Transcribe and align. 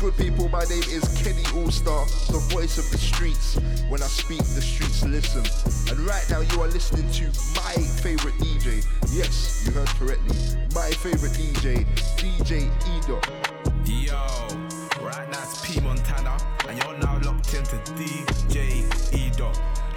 good, 0.00 0.16
people? 0.16 0.48
My 0.48 0.64
name 0.64 0.82
is 0.84 1.02
Kenny 1.22 1.42
Allstar, 1.54 2.06
the 2.28 2.38
voice 2.54 2.78
of 2.78 2.88
the 2.90 2.98
streets. 2.98 3.56
When 3.88 4.00
I 4.00 4.06
speak, 4.06 4.38
the 4.38 4.60
streets 4.60 5.04
listen. 5.04 5.42
And 5.90 5.98
right 6.06 6.24
now, 6.30 6.40
you 6.40 6.62
are 6.62 6.68
listening 6.68 7.10
to 7.12 7.24
my 7.56 7.72
favorite 8.02 8.34
DJ. 8.34 8.86
Yes, 9.10 9.64
you 9.66 9.72
heard 9.72 9.88
correctly. 9.98 10.36
My 10.74 10.90
favorite 10.90 11.32
DJ, 11.32 11.84
DJ 12.16 12.70
Edo. 12.94 13.20
Yo, 13.86 14.14
right 15.04 15.28
now 15.30 15.42
it's 15.42 15.66
P 15.66 15.80
Montana, 15.80 16.36
and 16.68 16.78
you're 16.78 16.98
now 16.98 17.18
locked 17.24 17.54
into 17.54 17.76
DJ 17.94 18.84
Edo, 19.14 19.50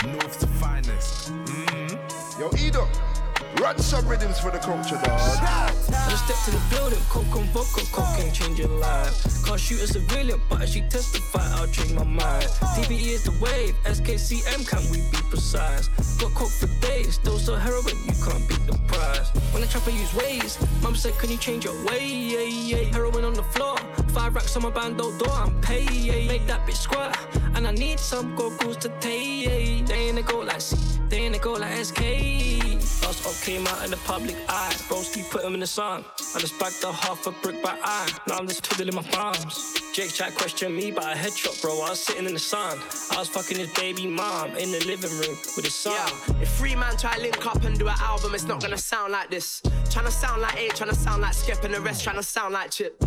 North's 0.08 0.46
finest. 0.60 1.32
Mm-hmm. 1.32 2.42
Yo, 2.42 2.50
Edo. 2.58 3.11
Run 3.60 3.78
some 3.80 4.08
rhythms 4.08 4.40
for 4.40 4.52
the 4.52 4.60
culture, 4.60 4.96
dog. 4.96 5.20
I 5.44 6.16
step 6.16 6.38
to 6.46 6.52
the 6.52 6.76
building, 6.76 7.00
coke 7.10 7.36
and 7.36 7.50
vodka, 7.50 7.86
cocaine 7.92 8.32
change 8.32 8.60
your 8.60 8.70
life. 8.70 9.14
Can't 9.46 9.60
shoot 9.60 9.82
a 9.82 9.88
civilian, 9.88 10.40
but 10.50 10.62
as 10.62 10.74
she 10.74 10.82
testify, 10.82 11.46
I'll 11.56 11.68
change 11.68 11.94
my 11.94 12.04
mind. 12.04 12.46
DBE 12.76 13.12
is 13.12 13.24
the 13.24 13.32
wave, 13.42 13.76
SKCM, 13.86 14.68
can 14.68 14.82
we 14.92 14.98
be 15.12 15.18
precise? 15.30 15.88
Got 16.20 16.34
coke 16.34 16.50
for 16.50 16.68
days, 16.82 17.16
still 17.16 17.38
so 17.38 17.56
heroin, 17.56 17.98
you 18.06 18.14
can't 18.24 18.48
beat 18.48 18.66
the 18.68 18.78
prize. 18.88 19.30
When 19.52 19.62
the 19.62 19.68
trapper 19.68 19.92
use 19.92 20.14
ways, 20.16 20.58
mum 20.82 20.96
said, 20.96 21.14
can 21.18 21.30
you 21.30 21.38
change 21.38 21.66
your 21.66 21.86
way? 21.86 22.08
Yeah, 22.08 22.42
yeah. 22.42 22.94
Heroin 22.94 23.26
on 23.26 23.34
the 23.34 23.44
floor, 23.44 23.78
five 24.10 24.34
racks 24.36 24.56
on 24.56 24.64
my 24.64 24.70
bando 24.70 25.18
door, 25.18 25.34
I'm 25.34 25.60
paid. 25.62 25.92
Yeah. 25.92 26.28
Make 26.28 26.48
that 26.48 26.66
bitch 26.68 26.78
squat, 26.78 27.18
and 27.56 27.68
I 27.68 27.72
need 27.72 28.00
some 28.00 28.36
goggles 28.36 28.78
to 28.78 28.90
take. 29.00 29.86
They 29.86 30.10
ain't 30.10 30.20
a 30.20 30.24
go 30.24 30.40
like 30.40 30.62
C, 30.62 30.78
they 31.10 31.18
ain't 31.18 31.36
a 31.36 31.40
go 31.40 31.54
like 31.54 31.74
SK. 31.86 33.01
Up 33.26 33.36
came 33.42 33.68
out 33.68 33.84
in 33.86 33.92
the 33.92 33.98
public 33.98 34.36
eye. 34.50 34.74
Broski 34.90 35.30
put 35.30 35.44
him 35.44 35.54
in 35.54 35.60
the 35.60 35.68
sun. 35.68 36.04
I 36.36 36.40
just 36.40 36.58
bagged 36.60 36.84
a 36.84 36.92
half 36.92 37.28
a 37.28 37.32
brick 37.32 37.62
by 37.62 37.78
eye. 37.84 38.10
Now 38.28 38.38
I'm 38.38 38.48
just 38.48 38.64
twiddling 38.64 38.96
my 38.96 39.04
thumbs. 39.04 39.80
Jake 39.94 40.14
Jack 40.14 40.34
questioned 40.34 40.76
me 40.76 40.90
by 40.92 41.12
a 41.12 41.16
headshot, 41.16 41.62
bro. 41.62 41.72
I 41.82 41.90
was 41.92 42.00
sitting 42.00 42.26
in 42.26 42.34
the 42.34 42.40
sun. 42.40 42.80
I 43.12 43.20
was 43.20 43.28
fucking 43.28 43.58
his 43.58 43.72
baby 43.74 44.08
mom 44.08 44.56
in 44.56 44.72
the 44.72 44.80
living 44.86 45.12
room 45.12 45.38
with 45.56 45.66
his 45.66 45.76
son. 45.76 45.94
Yeah. 45.94 46.42
If 46.42 46.50
three 46.56 46.76
man 46.76 46.98
try 46.98 47.18
link 47.18 47.46
up 47.46 47.64
and 47.64 47.78
do 47.78 47.88
an 47.88 47.96
album, 48.00 48.34
it's 48.34 48.46
not 48.46 48.62
gonna 48.62 48.78
sound 48.78 49.12
like 49.12 49.30
this. 49.30 49.62
Tryna 49.92 50.10
sound 50.10 50.42
like 50.42 50.58
A, 50.58 50.70
tryna 50.70 50.96
sound 50.96 51.22
like 51.22 51.34
Skep, 51.34 51.64
and 51.64 51.74
the 51.74 51.82
rest 51.82 52.06
tryna 52.06 52.24
sound 52.24 52.54
like 52.54 52.72
Chip. 52.72 53.04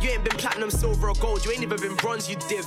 You 0.00 0.10
ain't 0.10 0.24
been 0.24 0.36
platinum, 0.36 0.70
silver, 0.70 1.08
or 1.08 1.14
gold. 1.14 1.44
You 1.44 1.52
ain't 1.52 1.62
even 1.62 1.80
been 1.80 1.96
bronze, 1.96 2.28
you 2.28 2.36
div. 2.48 2.66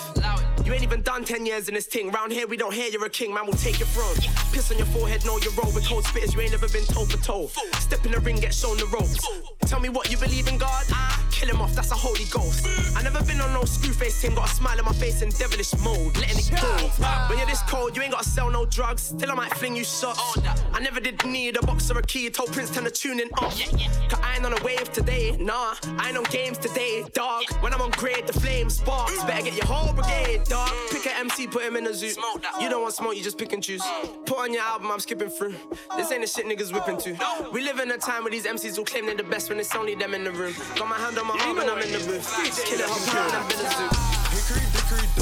You 0.65 0.73
ain't 0.73 0.83
even 0.83 1.01
done 1.01 1.23
10 1.23 1.45
years 1.45 1.67
in 1.67 1.73
this 1.73 1.85
thing. 1.87 2.11
Round 2.11 2.31
here, 2.31 2.47
we 2.47 2.57
don't 2.57 2.73
hear 2.73 2.89
you're 2.89 3.05
a 3.05 3.09
king, 3.09 3.33
man, 3.33 3.45
we'll 3.45 3.53
take 3.53 3.79
your 3.79 3.87
throne. 3.87 4.15
Piss 4.51 4.71
on 4.71 4.77
your 4.77 4.87
forehead, 4.87 5.25
know 5.25 5.37
you 5.37 5.51
roll 5.51 5.71
with 5.73 5.87
cold 5.87 6.03
spitters. 6.03 6.33
You 6.33 6.41
ain't 6.41 6.51
never 6.51 6.67
been 6.69 6.85
toe 6.85 7.05
for 7.05 7.17
toe. 7.23 7.47
Step 7.79 8.05
in 8.05 8.11
the 8.11 8.19
ring, 8.19 8.37
get 8.37 8.53
shown 8.53 8.77
the 8.77 8.85
ropes. 8.87 9.25
Tell 9.65 9.79
me 9.79 9.89
what 9.89 10.11
you 10.11 10.17
believe 10.17 10.47
in 10.47 10.57
God? 10.57 10.85
Ah, 10.91 11.27
kill 11.31 11.49
him 11.49 11.61
off, 11.61 11.73
that's 11.75 11.91
a 11.91 11.95
holy 11.95 12.25
ghost. 12.31 12.65
I 12.95 13.01
never 13.03 13.23
been 13.23 13.39
on 13.41 13.53
no 13.53 13.65
screw 13.65 13.93
face 13.93 14.21
team, 14.21 14.35
got 14.35 14.49
a 14.49 14.53
smile 14.53 14.79
on 14.79 14.85
my 14.85 14.93
face 14.93 15.21
in 15.21 15.29
devilish 15.29 15.73
mode, 15.79 16.17
letting 16.17 16.39
it 16.39 16.51
go. 16.59 17.05
When 17.29 17.37
you're 17.37 17.47
this 17.47 17.61
cold, 17.63 17.95
you 17.95 18.01
ain't 18.01 18.11
gotta 18.11 18.27
sell 18.27 18.49
no 18.49 18.65
drugs. 18.65 19.01
Still, 19.03 19.31
I 19.31 19.35
might 19.35 19.53
fling 19.55 19.75
you 19.75 19.83
shots. 19.83 20.37
I 20.73 20.79
never 20.79 20.99
did 20.99 21.23
need 21.25 21.57
a 21.57 21.61
box 21.65 21.89
or 21.91 21.99
a 21.99 22.01
key. 22.03 22.29
Told 22.29 22.51
Prince 22.51 22.71
turn 22.71 22.83
the 22.83 22.91
tune 22.91 23.19
in 23.19 23.29
off. 23.37 23.59
Cause 24.09 24.19
I 24.23 24.35
ain't 24.35 24.45
on 24.45 24.53
a 24.53 24.63
wave 24.63 24.91
today, 24.91 25.35
nah. 25.39 25.75
I 25.97 26.09
ain't 26.09 26.17
on 26.17 26.23
games 26.25 26.57
today, 26.57 27.05
dog. 27.13 27.43
When 27.61 27.73
I'm 27.73 27.81
on 27.81 27.91
grade, 27.91 28.27
the 28.27 28.33
flame 28.33 28.69
sparks. 28.69 29.23
Better 29.23 29.43
get 29.43 29.55
your 29.55 29.65
whole 29.65 29.93
brigade, 29.93 30.43
dog. 30.49 30.69
Pick 30.89 31.05
a 31.05 31.15
MC, 31.17 31.47
put 31.47 31.63
him 31.63 31.77
in 31.77 31.87
a 31.87 31.93
zoo. 31.93 32.11
You 32.59 32.69
don't 32.69 32.81
want 32.81 32.93
smoke, 32.95 33.15
you 33.15 33.23
just 33.23 33.37
pick 33.37 33.53
and 33.53 33.63
choose. 33.63 33.83
Put 34.25 34.39
on 34.39 34.53
your 34.53 34.63
album, 34.63 34.91
I'm 34.91 34.99
skipping 34.99 35.29
through. 35.29 35.55
This 35.95 36.11
ain't 36.11 36.21
the 36.21 36.27
shit 36.27 36.45
niggas 36.45 36.73
whipping 36.73 36.97
to. 36.97 37.49
We 37.53 37.61
live 37.63 37.79
in 37.79 37.91
a 37.91 37.97
time 37.97 38.23
where 38.23 38.31
these 38.31 38.45
MCs 38.45 38.77
will 38.77 38.85
claim 38.85 39.05
they're 39.05 39.15
the 39.15 39.23
best 39.23 39.49
when 39.49 39.59
it's 39.59 39.73
only 39.75 39.95
them 39.95 40.13
in 40.13 40.23
the 40.23 40.31
room. 40.31 40.53
Got 40.75 40.89
my 40.89 40.95
hand 40.97 41.17
on 41.17 41.27
my 41.27 41.37
arm 41.45 41.59
and 41.59 41.69
I'm 41.69 41.79
in 41.79 41.91
the 41.91 41.99
booth. 41.99 42.27
Kill 42.65 42.79
it, 42.79 42.85
hop 42.89 43.15
around 43.15 43.35
and 43.39 43.47
build 43.47 43.61
a 43.61 43.69
zoo. 43.77 43.89
Hickory 44.35 44.65
dickory 44.73 45.18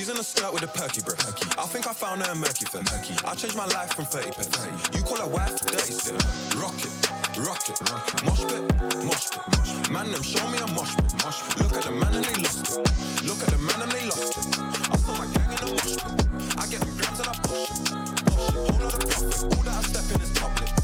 She's 0.00 0.08
in 0.08 0.16
a 0.16 0.24
skirt 0.24 0.50
with 0.54 0.62
a 0.62 0.66
perky 0.66 1.02
bro. 1.02 1.12
I 1.60 1.68
think 1.68 1.86
I 1.86 1.92
found 1.92 2.22
her 2.22 2.32
a 2.32 2.34
murky 2.34 2.64
fit. 2.64 2.88
I 3.22 3.34
changed 3.34 3.54
my 3.54 3.66
life 3.66 3.92
from 3.92 4.06
30 4.06 4.30
pet. 4.32 4.48
You 4.96 5.02
call 5.02 5.18
her 5.18 5.28
wife, 5.28 5.60
dirty 5.60 5.92
step. 5.92 6.16
Rock 6.56 6.72
it, 6.80 6.88
rock 7.36 7.68
it, 7.68 7.76
mosh 8.24 8.40
pit, 8.48 8.64
mosh 9.04 9.28
pit. 9.28 9.90
Man, 9.92 10.10
them 10.10 10.22
show 10.22 10.48
me 10.48 10.56
a 10.56 10.66
mosh 10.72 10.96
pit. 10.96 11.12
Mosh 11.22 11.42
pit. 11.44 11.60
Look 11.60 11.76
at 11.76 11.84
the 11.84 11.90
man 11.92 12.14
and 12.16 12.24
they 12.24 12.32
lost 12.40 12.64
it. 12.64 13.28
Look 13.28 13.42
at 13.44 13.52
the 13.52 13.58
man 13.60 13.82
and 13.82 13.92
they 13.92 14.04
lost 14.08 14.40
it. 14.40 14.56
I 14.88 14.96
saw 14.96 15.12
my 15.20 15.26
gang 15.36 15.52
in 15.52 15.58
a 15.60 15.70
mosh 15.70 15.92
pit. 16.00 16.56
I 16.56 16.66
get 16.72 16.80
them 16.80 16.96
grams 16.96 17.20
and 17.20 17.28
I 17.28 17.36
push 17.44 17.68
it. 17.68 18.24
Push 18.24 18.56
it, 18.56 18.80
lot 18.80 18.94
of 18.96 19.04
profit. 19.04 19.52
All 19.52 19.62
that 19.68 19.76
I 19.76 19.82
step 19.84 20.16
in 20.16 20.22
is 20.22 20.32
public. 20.40 20.79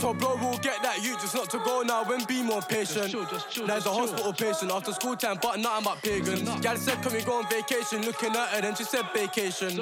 Told 0.00 0.18
bro 0.18 0.36
we'll 0.36 0.58
get 0.58 0.82
that 0.82 1.02
you 1.02 1.12
just 1.14 1.34
not 1.34 1.50
to 1.50 1.58
go 1.58 1.82
now 1.82 2.02
and 2.10 2.26
be 2.26 2.42
more 2.42 2.62
patient. 2.62 3.12
now 3.14 3.74
he's 3.74 3.86
a 3.86 3.92
hospital 3.92 4.32
patient 4.32 4.70
after 4.70 4.92
school 4.92 5.14
time, 5.14 5.38
but 5.42 5.58
nothing 5.58 5.84
but 5.84 6.02
pagan. 6.02 6.60
Gal 6.60 6.76
said, 6.76 7.02
Can 7.02 7.12
we 7.12 7.22
go 7.22 7.38
on 7.38 7.48
vacation? 7.50 8.02
Looking 8.02 8.34
at 8.34 8.48
her, 8.48 8.60
then 8.62 8.74
she 8.74 8.84
said 8.84 9.04
vacation. 9.14 9.76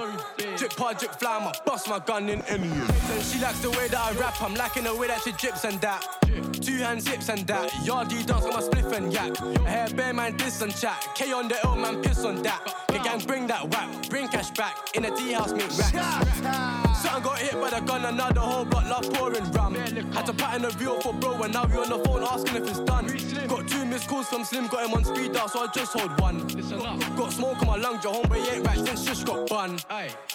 Drip 0.56 0.76
pod, 0.76 0.98
drip 0.98 1.14
fly, 1.14 1.38
I 1.38 1.52
bust 1.64 1.88
my 1.88 2.00
gun 2.00 2.28
in 2.28 2.42
any. 2.42 2.68
Then 2.68 3.22
she 3.22 3.38
likes 3.40 3.60
the 3.60 3.70
way 3.70 3.88
that 3.88 4.00
I 4.00 4.12
rap, 4.18 4.42
I'm 4.42 4.54
liking 4.54 4.84
the 4.84 4.94
way 4.94 5.06
that 5.06 5.22
she 5.22 5.32
drips 5.32 5.64
and 5.64 5.80
that. 5.80 6.04
Two 6.60 6.78
hand 6.78 7.02
zips 7.02 7.28
and 7.28 7.46
that. 7.46 7.70
Yardie 7.86 8.26
dance 8.26 8.44
on 8.44 8.52
my 8.52 8.60
spliff 8.60 8.92
and 8.92 9.12
yak. 9.12 9.38
A 9.40 9.68
hair 9.68 9.88
bear 9.90 10.12
man 10.12 10.36
diss 10.36 10.60
and 10.62 10.74
chat. 10.74 11.08
K 11.14 11.32
on 11.32 11.48
the 11.48 11.58
L 11.64 11.76
man 11.76 12.02
piss 12.02 12.24
on 12.24 12.42
that. 12.42 12.60
The 12.88 12.98
gang 12.98 13.20
bring 13.20 13.46
that 13.46 13.68
whack, 13.70 14.08
bring 14.10 14.28
cash 14.28 14.50
back. 14.50 14.76
In 14.94 15.04
a 15.04 15.16
tea 15.16 15.32
house 15.32 15.52
make 15.52 15.70
rack. 15.78 16.26
Something 16.96 17.22
got 17.22 17.38
hit 17.38 17.54
by 17.60 17.70
the 17.70 17.80
gun 17.80 18.04
and 18.04 18.16
now 18.16 18.30
the 18.30 18.40
whole 18.40 18.64
block 18.64 18.84
love 18.88 19.12
pouring 19.14 19.50
rum. 19.52 19.57
Had 20.12 20.26
to 20.26 20.32
pattern 20.32 20.64
a 20.64 20.70
reel 20.78 21.00
for 21.00 21.12
bro 21.12 21.42
and 21.42 21.52
now 21.52 21.66
we 21.66 21.76
on 21.76 21.88
the 21.88 21.98
phone 22.04 22.22
asking 22.22 22.56
if 22.56 22.68
it's 22.68 22.80
done. 22.80 23.06
Got 23.48 23.68
two 23.68 23.84
missed 23.84 24.08
calls 24.08 24.28
from 24.28 24.44
Slim, 24.44 24.66
got 24.68 24.86
him 24.86 24.94
on 24.94 25.04
speed 25.04 25.32
dial, 25.32 25.48
so 25.48 25.60
I 25.60 25.66
just 25.68 25.92
hold 25.92 26.20
one. 26.20 26.46
Got 27.16 27.32
smoke 27.32 27.60
on 27.62 27.66
my 27.66 27.76
lungs, 27.76 28.04
your 28.04 28.14
homeboy 28.14 28.52
ain't 28.52 28.66
right 28.66 28.78
since 28.78 29.06
Shush 29.06 29.24
got 29.24 29.48
bun. 29.48 29.78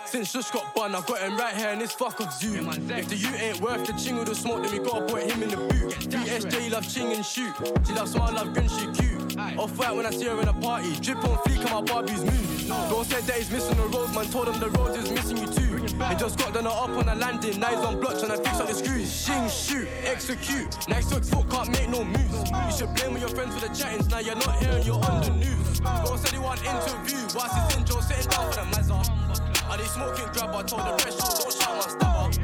Since 0.05 0.31
Shush 0.31 0.51
got 0.51 0.73
bun, 0.75 0.95
I 0.95 1.01
got 1.01 1.19
him 1.19 1.37
right 1.37 1.55
here 1.55 1.69
in 1.69 1.79
this 1.79 1.91
fuck 1.91 2.19
of 2.19 2.31
zoo. 2.31 2.55
If 2.55 3.09
the 3.09 3.15
you 3.15 3.29
ain't 3.35 3.61
worth 3.61 3.85
the 3.85 3.93
ching 3.93 4.17
or 4.17 4.25
the 4.25 4.35
smoke, 4.35 4.63
then 4.63 4.71
we 4.71 4.79
gotta 4.79 5.05
put 5.05 5.23
him 5.23 5.43
in 5.43 5.49
the 5.49 5.57
boot. 5.57 5.93
BSJ 6.09 6.71
love 6.71 6.87
ching 6.87 7.11
and 7.13 7.25
shoot. 7.25 7.53
She 7.85 7.93
love 7.93 8.09
smile, 8.09 8.33
love 8.33 8.53
grin, 8.53 8.67
she 8.69 8.87
cute. 8.99 9.37
Off 9.57 9.77
white 9.77 9.95
when 9.95 10.05
I 10.05 10.11
see 10.11 10.25
her 10.25 10.41
in 10.41 10.47
a 10.47 10.53
party. 10.53 10.95
Drip 10.99 11.17
on 11.17 11.37
fleek 11.39 11.65
on 11.71 11.85
my 11.85 11.93
Barbie's 11.93 12.23
move. 12.23 12.67
Bro 12.89 13.03
said 13.03 13.23
that 13.23 13.37
he's 13.37 13.51
missing 13.51 13.75
the 13.77 13.83
roads, 13.83 14.13
man. 14.13 14.25
Told 14.27 14.47
him 14.47 14.59
the 14.59 14.69
road 14.69 14.97
is 14.97 15.11
missing 15.11 15.37
you 15.37 15.47
too. 15.47 15.72
He 15.93 16.15
just 16.15 16.37
got 16.39 16.53
done 16.53 16.67
up 16.67 16.89
on 16.89 17.05
the 17.05 17.15
landing. 17.15 17.59
Now 17.59 17.69
he's 17.69 17.79
on 17.79 17.99
block 17.99 18.19
trying 18.19 18.31
to 18.31 18.37
fix 18.37 18.59
up 18.59 18.67
the 18.67 18.73
screws. 18.73 19.11
Shing, 19.11 19.47
shoot, 19.49 19.87
execute. 20.03 20.67
Next 20.87 21.13
week, 21.13 21.23
foot 21.23 21.49
can't 21.49 21.69
make 21.71 21.89
no 21.89 22.03
moves. 22.03 22.49
You 22.49 22.71
should 22.77 22.95
blame 22.95 23.17
your 23.17 23.29
friends 23.29 23.55
for 23.55 23.67
the 23.67 23.73
chattings. 23.73 24.09
Now 24.09 24.19
you're 24.19 24.35
not 24.35 24.55
here 24.57 24.71
and 24.71 24.85
you're 24.85 25.03
on 25.03 25.21
the 25.21 25.29
news. 25.31 25.79
Bro 25.79 26.15
said 26.17 26.31
he 26.31 26.39
want 26.39 26.59
interview. 26.65 27.19
Whilst 27.35 27.55
he's 27.55 27.77
in 27.77 27.85
Joe 27.85 27.99
sitting 28.01 28.29
down 28.29 28.51
for 28.51 28.59
the 28.59 28.65
mazza. 28.75 29.69
Are 29.69 29.77
they 29.77 29.85
smoking 29.85 30.27
grab? 30.33 30.53
I 30.53 30.63
told 30.63 30.81
the 30.81 30.97
show, 30.99 31.41
don't 31.41 31.53
shout 31.53 31.75
my 31.75 31.87
stabber. 31.87 32.42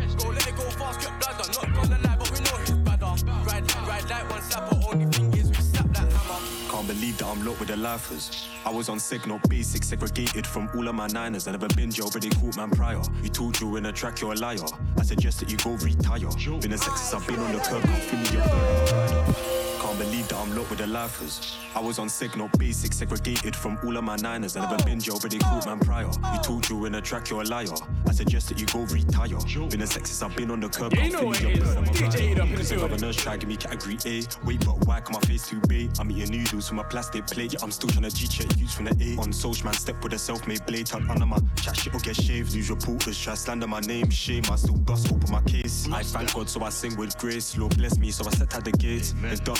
That 7.20 7.28
I'm 7.28 7.46
locked 7.46 7.60
with 7.60 7.70
the 7.70 7.78
lifers. 7.78 8.48
I 8.66 8.72
was 8.72 8.90
on 8.90 9.00
signal, 9.00 9.40
basic, 9.48 9.84
segregated 9.84 10.48
from 10.48 10.70
all 10.76 10.88
of 10.88 10.96
my 10.96 11.08
niners. 11.08 11.48
I 11.48 11.52
never 11.52 11.68
been 11.70 11.92
jail, 11.92 12.06
already 12.06 12.30
caught 12.30 12.58
man 12.58 12.72
prior. 12.72 13.02
You 13.22 13.30
told 13.30 13.60
you 13.60 13.76
in 13.76 13.86
a 13.86 13.92
track, 13.92 14.22
you're 14.22 14.34
a 14.34 14.36
liar. 14.36 14.58
I 14.98 15.04
suggest 15.04 15.40
that 15.42 15.52
you 15.52 15.58
go 15.58 15.72
retire. 15.72 16.30
Been 16.60 16.74
a 16.74 16.78
sexist, 16.78 17.14
I've 17.14 17.28
been 17.28 17.40
on 17.40 17.52
the 17.54 17.60
curb, 17.60 17.84
can't 17.84 18.04
feel 18.04 18.42
burning. 18.42 19.59
Can't 19.80 19.98
believe 19.98 20.28
that 20.28 20.38
I'm 20.38 20.54
locked 20.56 20.72
with 20.72 20.80
the 20.80 20.88
lifers. 20.88 21.58
I 21.74 21.80
was 21.80 22.00
on 22.00 22.10
sig, 22.10 22.36
not 22.36 22.58
basic, 22.60 22.92
segregated 22.92 23.56
from 23.56 23.80
all 23.86 23.96
of 23.96 24.04
my 24.04 24.18
niners. 24.18 24.58
I 24.58 24.70
never 24.70 24.84
been 24.84 25.00
jail, 25.00 25.16
already 25.16 25.40
caught 25.40 25.66
man 25.66 25.80
prior. 25.80 26.08
You 26.08 26.42
told 26.42 26.70
you 26.70 26.86
in 26.86 26.96
a 26.96 27.02
track, 27.02 27.30
you're 27.30 27.42
a 27.42 27.46
liar. 27.46 27.68
I 28.08 28.12
suggest 28.12 28.50
that 28.50 28.60
you 28.60 28.66
go 28.68 28.80
retire. 28.94 29.38
Been 29.70 29.82
a 29.82 29.86
sexist, 29.86 30.22
I've 30.22 30.36
been 30.36 30.52
on 30.52 30.60
the 30.60 30.68
curb. 30.68 30.94
Yeah, 30.94 31.06
you 31.06 31.12
know 31.12 31.24
what 31.24 31.42
it 31.42 31.58
is. 31.58 31.64
DJ 31.64 32.32
Edo 32.32 32.44
up 32.44 32.50
in 32.50 32.56
the 32.56 32.62
building. 32.62 32.80
governors 32.80 33.16
try 33.16 33.38
give 33.38 33.48
me 33.48 33.56
category 33.56 33.98
A. 34.06 34.20
Eh? 34.20 34.24
Wait, 34.44 34.66
but 34.66 34.86
why 34.86 35.00
can 35.00 35.14
my 35.14 35.22
face 35.22 35.48
too 35.48 35.62
big? 35.68 35.92
I'm 36.00 36.12
eating 36.12 36.32
noodles 36.32 36.68
from 36.68 36.80
a 36.80 36.84
plastic 36.84 37.26
plate. 37.28 37.54
Yeah, 37.54 37.60
I'm 37.64 37.72
still 37.72 37.90
trying 37.90 38.10
to 38.10 38.14
G-check 38.14 38.58
use 38.58 38.74
from 38.74 38.86
the 38.86 39.16
A. 39.16 39.22
On 39.22 39.32
social, 39.32 39.66
man, 39.66 39.76
step 39.76 40.04
with 40.04 40.14
a 40.14 40.20
self-made 40.20 40.66
blade. 40.66 40.88
Tuck 40.88 41.08
under 41.10 41.26
my 41.26 41.38
chat 41.62 41.78
shit 41.78 41.94
or 41.94 42.00
get 42.00 42.16
shaved. 42.16 42.54
News 42.54 42.70
reporters 42.70 43.18
try 43.18 43.36
slander 43.36 43.68
my 43.68 43.80
name. 43.82 44.10
Shame, 44.10 44.44
I 44.52 44.56
still 44.56 44.78
bust 44.78 45.12
open 45.12 45.32
my 45.32 45.42
case. 45.44 45.88
I 45.92 46.04
thank 46.04 46.34
God, 46.34 46.50
so 46.50 46.64
I 46.64 46.70
sing 46.70 46.98
with 46.98 47.18
grace. 47.18 47.58
Lord 47.58 47.78
bless 47.78 47.98
me, 47.98 48.12
so 48.12 48.26
I 48.28 48.32
set 48.32 48.54
at 48.56 48.66
the 48.66 48.72
gates. 48.72 49.14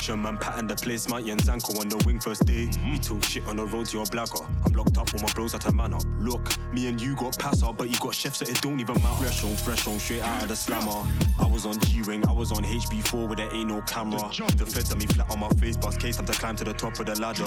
Introduction, 0.10 0.24
man, 0.24 0.42
pattern 0.42 0.68
the 0.68 0.76
place. 0.76 1.08
Mighty 1.08 1.30
and 1.30 1.42
Zanko 1.42 1.80
on 1.80 1.88
the 1.88 1.98
wing 2.04 2.20
first 2.20 2.44
day. 2.46 2.68
We 2.90 2.98
talk 2.98 3.24
shit 3.24 3.46
on 3.48 3.58
the 3.58 3.66
road 3.66 3.86
to 3.88 3.98
your 3.98 4.08
blagger. 4.08 4.44
I'm 4.66 4.74
locked 4.74 4.98
up, 4.98 5.14
all 5.14 5.22
my 5.22 5.32
bros 5.34 5.54
at 5.54 5.68
a 5.68 5.72
man 5.72 5.94
up. 5.94 6.02
Look, 6.20 6.42
me 6.74 6.88
and 6.88 7.00
you 7.00 7.16
got 7.16 7.38
pass 7.38 7.62
up, 7.62 7.78
but 7.78 7.92
you 7.92 7.98
got 8.00 8.16
chefs 8.16 8.40
that 8.40 8.50
it 8.50 8.60
don't 8.60 8.80
even 8.80 8.96
matter. 9.04 9.24
Fresh 9.24 9.44
on, 9.44 9.56
fresh 9.56 9.88
on, 9.88 10.00
straight 10.00 10.24
out 10.24 10.42
of 10.42 10.50
the 10.50 10.56
slammer. 10.56 11.06
I 11.40 11.46
was 11.46 11.68
on 11.68 11.80
G-Wing, 11.80 12.28
I 12.28 12.32
was 12.32 12.52
on 12.52 12.64
HB4 12.64 13.28
where 13.28 13.36
there 13.36 13.54
ain't 13.54 13.70
no 13.70 13.82
camera. 13.82 14.32
The 14.58 14.66
feds 14.66 14.92
on 14.92 14.98
me 14.98 15.06
flat 15.06 15.30
on 15.30 15.40
my 15.40 15.50
face, 15.62 15.78
bust 15.78 16.00
case, 16.00 16.18
time 16.18 16.26
to 16.26 16.34
climb 16.34 16.56
to 16.56 16.64
the 16.64 16.74
top 16.74 17.00
of 17.00 17.06
the 17.06 17.20
ladder. 17.20 17.46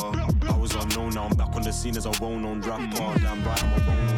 I 0.48 0.56
was 0.56 0.72
unknown, 0.76 1.14
now 1.14 1.24
I'm 1.24 1.36
back 1.36 1.56
on 1.56 1.62
the 1.62 1.72
scene 1.72 1.96
as 1.96 2.06
a 2.06 2.12
well-known 2.20 2.60
rapper. 2.60 2.96
Damn 2.96 3.44
right, 3.44 3.64
I'm 3.64 3.72
a 3.72 3.86
well-known 3.86 4.06
rapper. 4.06 4.11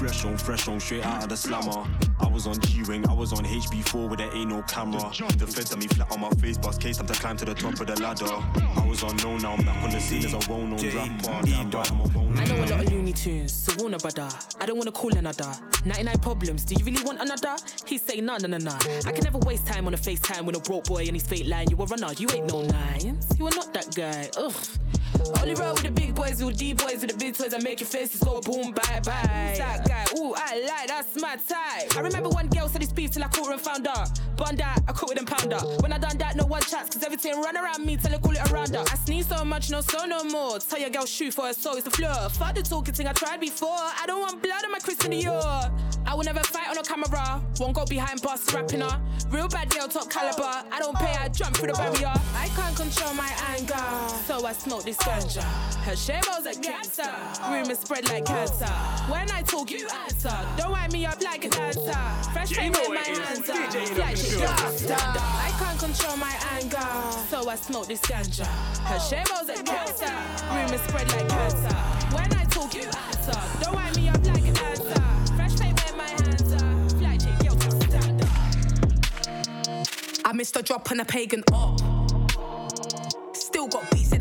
Fresh 0.00 0.24
on, 0.24 0.38
fresh 0.38 0.66
on, 0.66 0.80
straight 0.80 1.04
out 1.04 1.24
of 1.24 1.28
the 1.28 1.36
slammer. 1.36 1.86
I 2.20 2.26
was 2.26 2.46
on 2.46 2.58
G-Wing, 2.58 3.06
I 3.06 3.12
was 3.12 3.34
on 3.34 3.44
HB4 3.44 4.08
where 4.08 4.16
there 4.16 4.34
ain't 4.34 4.48
no 4.48 4.62
camera. 4.62 5.12
The 5.36 5.46
feds 5.46 5.74
on 5.74 5.78
me 5.78 5.88
flat 5.88 6.10
on 6.10 6.22
my 6.22 6.30
face, 6.30 6.56
bust 6.56 6.80
case, 6.80 6.96
time 6.96 7.06
to 7.06 7.12
climb 7.12 7.36
to 7.36 7.44
the 7.44 7.52
top 7.52 7.78
of 7.78 7.86
the 7.86 8.00
ladder. 8.00 8.24
I 8.24 8.86
was 8.88 9.02
unknown, 9.02 9.42
now 9.42 9.52
I'm 9.52 9.62
back 9.62 9.84
on 9.84 9.90
the 9.90 10.00
scene 10.00 10.24
as 10.24 10.32
a 10.32 10.38
well-known 10.50 10.78
rapper. 10.96 11.46
Damn 11.46 11.70
right, 11.70 11.92
I'm 11.92 12.00
a 12.00 12.04
well-known 12.04 12.38
I 12.38 12.44
know 12.46 12.56
a 12.56 12.64
lot 12.64 12.82
of 12.82 12.90
Looney 12.90 13.12
Tunes, 13.12 13.52
so 13.52 13.74
Warner 13.78 13.98
brother. 13.98 14.26
I 14.58 14.64
don't 14.64 14.78
wanna 14.78 14.90
call 14.90 15.14
another. 15.14 15.52
99 15.84 16.18
problems, 16.20 16.64
do 16.64 16.76
you 16.76 16.84
really 16.86 17.04
want 17.04 17.20
another? 17.20 17.56
He 17.84 17.98
say 17.98 18.22
nah, 18.22 18.38
nah, 18.38 18.48
nah, 18.48 18.56
nah. 18.56 18.78
I 19.04 19.12
can 19.12 19.22
never 19.22 19.36
waste 19.40 19.66
time 19.66 19.86
on 19.86 19.92
a 19.92 19.98
FaceTime 19.98 20.46
with 20.46 20.56
a 20.56 20.60
broke 20.60 20.84
boy 20.84 21.02
and 21.02 21.12
his 21.12 21.26
fake 21.26 21.46
line. 21.46 21.68
You 21.68 21.76
a 21.76 21.84
runner, 21.84 22.14
you 22.16 22.26
ain't 22.32 22.50
no 22.50 22.62
nines. 22.62 23.26
You 23.38 23.46
are 23.48 23.54
not 23.54 23.74
that 23.74 23.94
guy, 23.94 24.30
ugh. 24.38 24.54
Only 25.40 25.54
roll 25.54 25.74
with 25.74 25.82
the 25.82 25.90
big 25.90 26.14
boys, 26.14 26.42
with 26.42 26.56
D 26.56 26.72
boys, 26.72 27.00
with 27.00 27.10
the 27.10 27.16
big 27.16 27.34
toys, 27.34 27.54
I 27.54 27.58
make 27.58 27.80
your 27.80 27.88
faces 27.88 28.20
go 28.20 28.40
boom, 28.40 28.72
bye 28.72 29.00
bye. 29.04 29.54
That 29.56 29.86
guy? 29.86 30.04
Ooh, 30.18 30.34
I 30.36 30.60
like, 30.68 30.88
that's 30.88 31.20
my 31.20 31.36
type. 31.36 31.96
I 31.96 32.00
remember 32.00 32.28
one 32.28 32.48
girl 32.48 32.68
said 32.68 32.82
this 32.82 32.92
beef 32.92 33.10
till 33.10 33.24
I 33.24 33.28
caught 33.28 33.46
her 33.46 33.52
and 33.52 33.60
found 33.60 33.86
her. 33.86 34.04
Bun 34.36 34.56
that, 34.56 34.80
I 34.88 34.92
caught 34.92 35.08
with 35.10 35.18
them 35.18 35.26
pounder. 35.26 35.58
When 35.82 35.92
I 35.92 35.98
done 35.98 36.18
that, 36.18 36.36
no 36.36 36.46
one 36.46 36.62
chats, 36.62 36.90
cause 36.90 37.02
everything 37.02 37.40
run 37.40 37.56
around 37.56 37.84
me 37.84 37.96
till 37.96 38.14
I 38.14 38.18
call 38.18 38.32
it 38.32 38.50
a 38.50 38.52
rounder. 38.52 38.80
I 38.80 38.96
sneeze 38.96 39.28
so 39.28 39.44
much, 39.44 39.70
no 39.70 39.80
so 39.80 40.04
no 40.06 40.24
more. 40.24 40.58
Tell 40.58 40.78
your 40.78 40.90
girl 40.90 41.06
shoot 41.06 41.34
for 41.34 41.46
her 41.46 41.52
soul, 41.52 41.74
it's 41.74 41.84
the 41.84 41.90
floor. 41.90 42.28
Fuck 42.30 42.54
the 42.54 42.62
talking 42.62 42.94
thing 42.94 43.06
I 43.06 43.12
tried 43.12 43.40
before. 43.40 43.68
I 43.70 44.04
don't 44.06 44.20
want 44.20 44.42
blood 44.42 44.64
on 44.64 44.72
my 44.72 44.78
Christian 44.78 45.12
Dior. 45.12 45.70
I 46.06 46.14
will 46.14 46.24
never 46.24 46.40
fight 46.40 46.68
on 46.68 46.78
a 46.78 46.82
camera. 46.82 47.42
Won't 47.58 47.74
go 47.74 47.84
behind 47.84 48.22
bars 48.22 48.52
rapping 48.52 48.80
her. 48.80 49.00
Real 49.28 49.48
bad 49.48 49.70
girl, 49.70 49.86
top 49.86 50.10
caliber. 50.10 50.42
I 50.72 50.78
don't 50.80 50.96
pay, 50.96 51.14
I 51.14 51.28
jump 51.28 51.56
through 51.56 51.68
the 51.68 51.74
barrier. 51.74 52.12
I 52.34 52.48
can't 52.56 52.74
control 52.76 53.14
my 53.14 53.30
anger, 53.48 53.76
so 54.26 54.44
I 54.44 54.52
smoke 54.52 54.84
this 54.84 54.96
ganja. 55.10 55.42
Her 55.84 55.96
shameless 55.96 56.46
a 56.46 56.60
cancer. 56.60 57.10
Rumors 57.50 57.78
spread 57.78 58.08
like 58.08 58.26
cancer. 58.26 58.66
When 59.10 59.30
I 59.30 59.42
talk, 59.42 59.70
you 59.70 59.88
answer. 60.04 60.36
Don't 60.56 60.70
wind 60.72 60.92
me 60.92 61.06
up 61.06 61.20
like 61.22 61.44
a 61.44 61.48
dancer. 61.50 61.92
Fresh 62.32 62.52
Yeah, 62.52 62.64
you 62.64 62.70
with 62.70 62.88
my 62.88 63.00
hands 63.00 63.48
DJ 63.48 63.50
up. 63.50 63.74
Edo 63.74 63.94
Fly 63.94 64.10
in 64.10 64.16
the 64.16 64.22
shit 64.22 64.30
building. 64.30 64.56
faster. 64.56 64.94
I 64.94 65.50
can't 65.58 65.78
control 65.78 66.16
my 66.16 66.34
anger, 66.56 66.88
so 67.30 67.48
I 67.48 67.56
smoke 67.56 67.86
this 67.88 68.00
ganja. 68.02 68.46
Her 68.90 69.00
shameless 69.00 69.48
a 69.48 69.62
cancer. 69.62 70.14
Rumors 70.54 70.82
spread 70.82 71.08
like 71.12 71.28
cancer. 71.28 71.76
When 72.16 72.32
I 72.40 72.44
talk, 72.44 72.74
you 72.74 72.84
answer. 72.84 73.40
Don't 73.62 73.74
wind 73.74 73.96
me 73.96 74.08
up 74.08 74.24
like 74.26 74.46
a 74.46 74.52
dancer. 74.52 75.02
Fresh 75.36 75.56
paint 75.60 75.76
with 75.84 75.96
my 75.96 76.08
hands 76.08 76.52
up. 76.52 76.92
Fly 76.98 77.16
chick, 77.16 77.42
yo. 77.44 77.52
I 80.24 80.32
missed 80.32 80.56
a 80.56 80.62
drop 80.62 80.90
on 80.90 81.00
a 81.00 81.04
pagan 81.04 81.42
up. 81.52 81.80
Still 83.32 83.66
got 83.66 83.90
beats, 83.90 84.12
and 84.12 84.19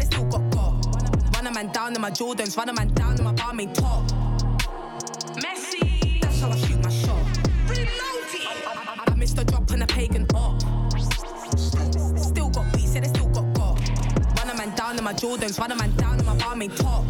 man 1.63 1.73
down 1.73 1.93
in 1.93 1.99
my 1.99 2.09
Jordans, 2.09 2.55
run 2.55 2.69
a 2.69 2.73
man 2.73 2.87
down 2.93 3.17
in 3.17 3.23
my 3.25 3.33
barmaid 3.33 3.75
top. 3.75 4.07
Messi, 5.43 6.21
that's 6.21 6.39
how 6.39 6.49
I 6.49 6.55
shoot 6.55 6.81
my 6.81 6.89
shot. 6.89 7.25
I, 7.67 9.03
I, 9.07 9.11
I 9.11 9.15
missed 9.15 9.37
a 9.37 9.43
drop 9.43 9.69
on 9.69 9.81
a 9.81 9.87
pagan 9.87 10.25
up. 10.35 10.61
Still 12.17 12.49
got 12.49 12.73
beats, 12.73 12.95
and 12.95 13.03
I 13.03 13.09
still 13.09 13.27
got 13.27 13.53
got. 13.53 13.77
Run 14.37 14.49
a 14.51 14.55
man 14.55 14.73
down 14.75 14.97
in 14.97 15.03
my 15.03 15.11
Jordans, 15.11 15.59
run 15.59 15.71
a 15.73 15.75
man 15.75 15.93
down 15.97 16.17
in 16.17 16.25
my 16.25 16.37
barmaid 16.37 16.77
top. 16.77 17.03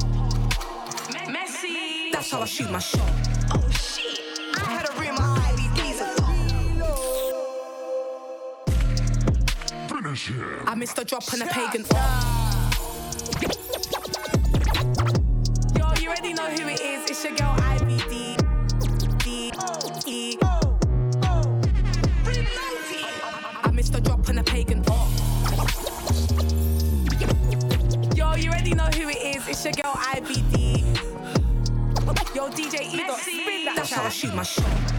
Messi, 1.35 2.11
that's 2.11 2.31
how 2.31 2.41
I 2.41 2.45
shoot 2.45 2.71
my 2.71 2.79
shot. 2.79 3.11
Oh 3.53 3.69
shit, 3.69 4.19
I 4.55 4.71
had 4.75 4.89
a 4.89 4.93
read 4.99 5.13
my 5.13 5.27
IVDs 5.51 6.01
and 6.01 6.19
I 10.67 10.73
missed 10.75 10.97
a 10.97 11.05
drop 11.05 11.31
on 11.31 11.41
a 11.43 11.45
pagan 11.45 11.85
up. 11.91 12.48
My 34.39 34.43
shot. 34.43 34.98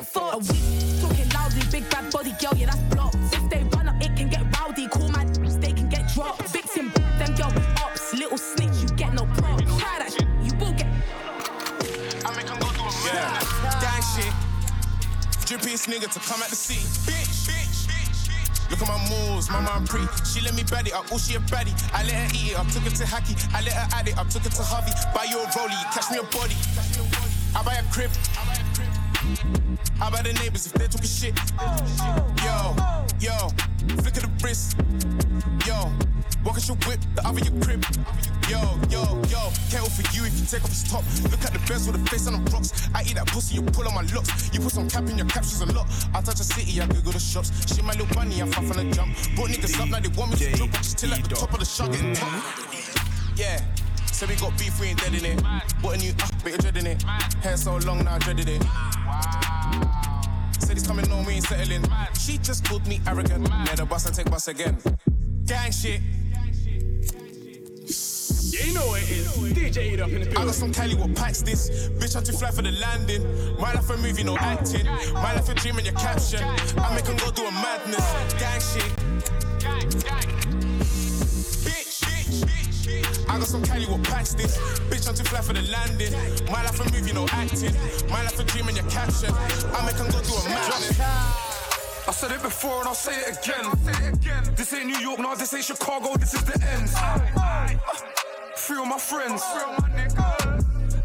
Idiot 0.00 0.12
fucks. 0.12 0.34
A 0.34 0.38
week 0.52 1.00
talking 1.00 1.28
loudly, 1.30 1.62
big 1.70 1.90
bad 1.90 2.12
body 2.12 2.32
girl, 2.40 2.54
yeah, 2.56 2.66
that's 2.66 2.94
blocked. 2.94 3.16
If 3.32 3.50
they 3.50 3.64
run 3.76 3.88
up, 3.88 4.00
it 4.00 4.16
can 4.16 4.28
get 4.28 4.42
rowdy. 4.58 4.88
Call 4.88 5.08
my 5.08 5.24
they 5.24 5.72
can 5.72 5.88
get 5.88 6.12
dropped. 6.14 6.48
Victim, 6.48 6.92
them 7.18 7.34
girl 7.34 7.52
ops, 7.82 8.14
little 8.14 8.38
snitch, 8.38 8.76
you 8.82 8.88
get 8.96 9.14
no 9.14 9.24
props. 9.26 9.64
Try 9.78 9.98
that 9.98 10.12
shit, 10.12 10.28
you 10.42 10.52
will 10.58 10.72
get. 10.72 10.86
Yeah, 13.04 13.40
gang 13.80 14.02
shit. 14.14 14.32
Drippiest 15.46 15.88
nigga 15.88 16.12
to 16.12 16.20
come 16.20 16.42
at 16.42 16.50
the 16.50 16.56
sea. 16.56 16.80
Bitch, 17.10 17.48
bitch, 17.48 17.88
bitch. 17.88 18.70
Look 18.70 18.82
at 18.82 18.88
my 18.88 19.02
moves, 19.10 19.50
my 19.50 19.60
mom 19.60 19.84
pre. 19.84 20.00
She 20.24 20.40
let 20.42 20.54
me 20.54 20.62
bad 20.62 20.86
it 20.86 20.94
up, 20.94 21.06
oh 21.10 21.18
she 21.18 21.34
a 21.34 21.40
baddie. 21.50 21.74
I 21.92 22.04
let 22.04 22.14
her 22.14 22.30
eat 22.38 22.52
it 22.52 22.56
up, 22.56 22.68
took 22.68 22.86
it 22.86 22.94
to 22.96 23.04
Hacky. 23.04 23.34
I 23.52 23.62
let 23.62 23.72
her 23.72 23.88
add 23.92 24.06
it 24.06 24.16
up, 24.16 24.28
took 24.30 24.46
it 24.46 24.52
to 24.52 24.62
Harvey. 24.62 24.92
Buy 25.12 25.24
you 25.24 25.40
a 25.40 25.46
rollie, 25.58 25.74
catch 25.90 26.08
me 26.12 26.18
a 26.18 26.22
body. 26.30 26.54
I 27.56 27.62
buy 27.64 27.74
a 27.74 27.82
crib. 27.90 28.10
How 29.98 30.08
about 30.08 30.24
the 30.24 30.32
neighbors 30.34 30.66
if 30.66 30.72
they're 30.72 30.88
talking 30.88 31.06
shit? 31.06 31.38
Yo, 32.42 32.74
yo, 33.20 33.48
flick 34.02 34.16
of 34.16 34.26
the 34.26 34.30
wrist. 34.42 34.76
Yo, 35.66 35.92
walk 36.44 36.56
at 36.56 36.66
your 36.66 36.76
whip, 36.88 37.00
the 37.14 37.22
other 37.26 37.40
your 37.40 37.54
crib. 37.62 37.84
Yo, 38.48 38.58
yo, 38.90 39.02
yo, 39.30 39.52
careful 39.70 39.90
for 39.90 40.02
you 40.16 40.24
if 40.26 40.34
you 40.34 40.46
take 40.46 40.64
off 40.64 40.70
his 40.70 40.82
top. 40.84 41.04
Look 41.30 41.44
at 41.44 41.52
the 41.52 41.62
best 41.68 41.86
with 41.86 42.02
the 42.02 42.10
face 42.10 42.26
on 42.26 42.42
the 42.42 42.50
rocks. 42.50 42.88
I 42.94 43.02
eat 43.02 43.14
that 43.14 43.26
pussy, 43.28 43.54
you 43.54 43.62
pull 43.62 43.86
on 43.86 43.94
my 43.94 44.02
locks. 44.14 44.50
You 44.52 44.60
put 44.60 44.72
some 44.72 44.88
cap 44.88 45.08
in 45.08 45.16
your 45.18 45.26
captions 45.26 45.60
a 45.60 45.66
lot. 45.66 45.86
I 46.14 46.20
touch 46.20 46.40
a 46.40 46.44
city, 46.44 46.80
I 46.80 46.86
Google 46.86 47.12
the 47.12 47.20
shops. 47.20 47.52
Shit, 47.68 47.84
my 47.84 47.92
little 47.92 48.12
bunny, 48.14 48.42
I 48.42 48.46
fuck 48.46 48.64
on 48.76 48.88
the 48.88 48.94
jump. 48.94 49.14
Brought 49.36 49.50
niggas 49.50 49.78
up 49.80 49.90
like 49.90 50.02
they 50.02 50.12
want 50.18 50.32
me 50.32 50.36
to 50.38 50.56
drop. 50.56 50.70
I 50.70 50.78
just 50.78 50.98
till 50.98 51.14
at 51.14 51.22
the 51.22 51.36
top 51.36 51.52
of 51.52 51.60
the 51.60 51.64
shot, 51.64 51.92
getting 51.92 52.14
top. 52.14 52.42
Yeah. 53.36 53.60
So 54.12 54.26
we 54.26 54.34
got 54.36 54.58
beef, 54.58 54.78
we 54.80 54.88
ain't 54.88 55.00
dead 55.00 55.14
in 55.14 55.24
it. 55.24 55.40
What 55.80 55.96
a 55.96 55.98
new 55.98 56.10
up, 56.10 56.30
but 56.42 56.50
you're 56.52 56.58
dreading 56.58 56.86
it. 56.86 57.02
Hair 57.40 57.56
so 57.56 57.76
long 57.76 58.04
now, 58.04 58.16
I 58.16 58.18
dreaded 58.18 58.50
it. 58.50 58.62
Said 60.58 60.76
he's 60.76 60.86
coming 60.86 61.10
on, 61.10 61.24
we 61.24 61.34
ain't 61.34 61.44
settling. 61.44 61.84
She 62.18 62.38
just 62.38 62.64
called 62.64 62.86
me 62.86 63.00
arrogant. 63.06 63.48
Let 63.66 63.76
the 63.76 63.86
bus 63.86 64.06
and 64.06 64.14
take 64.14 64.30
bus 64.30 64.48
again. 64.48 64.76
Gang 65.46 65.72
shit. 65.72 66.00
You 68.50 68.74
know 68.74 68.86
what 68.86 69.02
it 69.02 69.10
is. 69.10 69.26
DJ 69.52 69.92
it 69.94 70.00
up 70.00 70.10
in 70.10 70.22
the 70.22 70.30
I 70.30 70.44
got 70.44 70.54
some 70.54 70.72
Cali 70.72 70.94
what 70.94 71.14
packs 71.14 71.42
this. 71.42 71.88
Bitch, 71.90 72.16
I'm 72.16 72.24
too 72.24 72.32
fly 72.32 72.50
for 72.50 72.62
the 72.62 72.72
landing. 72.72 73.22
My 73.60 73.72
life 73.72 73.88
a 73.90 73.96
movie, 73.96 74.24
no 74.24 74.36
acting. 74.36 74.86
My 75.14 75.34
life 75.34 75.48
a 75.48 75.54
dream 75.54 75.78
in 75.78 75.84
your 75.84 75.94
caption. 75.94 76.42
I 76.42 76.94
make 76.94 77.06
make 77.06 77.08
'em 77.08 77.16
go 77.16 77.30
do 77.30 77.46
a 77.46 77.52
madness. 77.52 78.04
Gang 78.38 78.60
shit. 78.60 78.92
Bitch, 79.60 79.94
bitch, 79.94 80.04
bitch. 80.04 80.49
I 83.40 83.42
got 83.42 83.48
some 83.48 83.62
Cali 83.62 83.86
what 83.86 84.02
packs 84.02 84.34
this. 84.34 84.58
Bitch, 84.90 85.08
I'm 85.08 85.14
too 85.14 85.24
fly 85.24 85.40
for 85.40 85.54
the 85.54 85.62
landing. 85.62 86.12
My 86.52 86.62
life 86.62 86.78
a 86.78 86.84
movie, 86.92 87.14
no 87.14 87.26
acting. 87.32 87.72
My 88.10 88.22
life 88.22 88.38
a 88.38 88.44
dream 88.44 88.68
your 88.68 88.84
caption. 88.90 89.32
I 89.32 89.80
make 89.86 89.96
go 89.96 90.20
do 90.20 90.34
a. 90.36 90.44
I 92.06 92.12
said 92.12 92.32
it 92.32 92.42
before 92.42 92.80
and 92.80 92.88
I'll 92.88 92.94
say 92.94 93.14
it 93.14 93.38
again. 93.38 94.54
This 94.56 94.74
ain't 94.74 94.88
New 94.88 94.98
York, 94.98 95.20
no, 95.20 95.34
this 95.34 95.54
ain't 95.54 95.64
Chicago, 95.64 96.16
this 96.18 96.34
is 96.34 96.44
the 96.44 96.52
end. 96.68 96.90
Three 98.56 98.76
of 98.78 98.86
my 98.86 98.98
friends. 98.98 99.42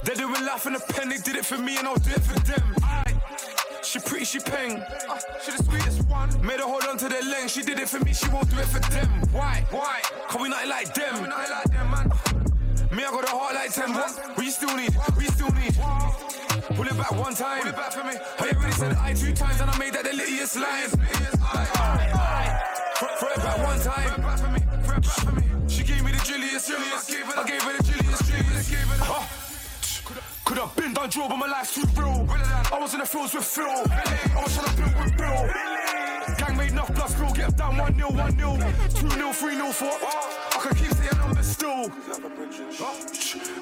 They're 0.04 0.16
doing 0.16 0.46
life 0.46 0.68
in 0.68 0.76
a 0.76 0.80
pen, 0.80 1.08
they 1.08 1.18
did 1.18 1.38
it 1.38 1.46
for 1.46 1.58
me 1.58 1.78
and 1.78 1.88
I'll 1.88 1.96
do 1.96 2.12
it 2.12 2.22
for 2.22 2.38
them. 2.42 3.05
She 3.96 4.02
pretty, 4.02 4.26
she 4.26 4.40
peng. 4.40 4.82
Uh, 4.82 5.20
she 5.42 5.52
the 5.56 5.64
sweetest 5.64 6.10
one. 6.10 6.28
Made 6.46 6.60
her 6.60 6.68
hold 6.68 6.84
on 6.84 6.98
to 6.98 7.08
their 7.08 7.24
length. 7.24 7.52
She 7.52 7.62
did 7.62 7.80
it 7.80 7.88
for 7.88 8.04
me, 8.04 8.12
she 8.12 8.28
won't 8.28 8.50
do 8.52 8.60
it 8.60 8.68
for 8.68 8.82
them. 8.92 9.08
Why? 9.32 9.66
Why? 9.72 10.02
Cause 10.28 10.42
we 10.42 10.50
not 10.50 10.68
like 10.68 10.94
them. 10.94 11.24
We 11.24 11.30
not 11.30 11.50
like 11.50 11.64
them, 11.72 11.90
man. 11.90 12.12
Me, 12.92 13.06
I 13.06 13.10
got 13.10 13.24
a 13.24 13.32
heart 13.32 13.56
like 13.56 13.72
10. 13.72 13.94
What? 13.94 14.38
We 14.38 14.50
still 14.50 14.76
need, 14.76 14.92
we 15.16 15.24
still 15.32 15.50
need. 15.56 15.74
Pull 16.76 16.88
it 16.88 16.98
back 16.98 17.12
one 17.14 17.36
time. 17.36 17.62
Pull 17.62 17.70
it 17.70 17.76
back 17.78 17.94
for 17.94 18.04
me. 18.04 18.16
I 18.40 18.52
already 18.52 18.74
said 18.74 18.98
I 18.98 19.14
two 19.14 19.34
times 19.34 19.62
and 19.62 19.72
I 19.72 19.78
made 19.78 19.94
that 19.94 20.04
the 20.04 20.12
littiest 20.12 20.58
line. 20.60 20.90
Throw 23.00 23.08
throw 23.16 23.30
it 23.30 23.38
back 23.38 23.58
one 23.64 23.80
time. 23.80 25.70
She 25.70 25.84
gave 25.86 26.04
me 26.04 26.12
the 26.12 26.20
drilliest, 26.20 26.68
drilliest. 26.68 27.12
I 27.38 27.48
gave 27.48 27.62
her 27.64 27.78
the 27.78 27.84
drilliest, 27.84 27.85
drilliest. 27.85 27.85
Huh? 27.85 27.85
Been 30.76 30.94
done 30.94 31.10
Joe, 31.10 31.28
but 31.30 31.38
my 31.38 31.48
life's 31.48 31.76
too 31.76 31.88
real. 31.96 32.28
I 32.72 32.78
was 32.80 32.94
in 32.94 33.00
the 33.00 33.06
fields 33.06 33.34
with 33.34 33.46
Phil. 33.46 33.66
I 33.66 34.42
was 34.42 34.56
trying 34.56 34.76
to 34.76 34.82
build 34.82 35.06
with 35.06 35.18
Bill. 35.18 35.50
Gang 36.38 36.58
made 36.58 36.72
enough 36.72 36.94
blood 36.94 37.10
spill, 37.10 37.32
get 37.34 37.56
down 37.56 37.78
1 37.78 37.96
0, 37.96 38.10
1 38.12 38.38
0, 38.38 38.58
2 38.90 39.10
0, 39.10 39.32
3 39.32 39.56
0, 39.56 39.72
4. 39.72 39.88
Uh, 39.88 39.92
I 39.94 40.60
can 40.62 40.76
keep 40.76 40.92
saying 40.92 41.18
numbers 41.18 41.46
still. 41.48 41.92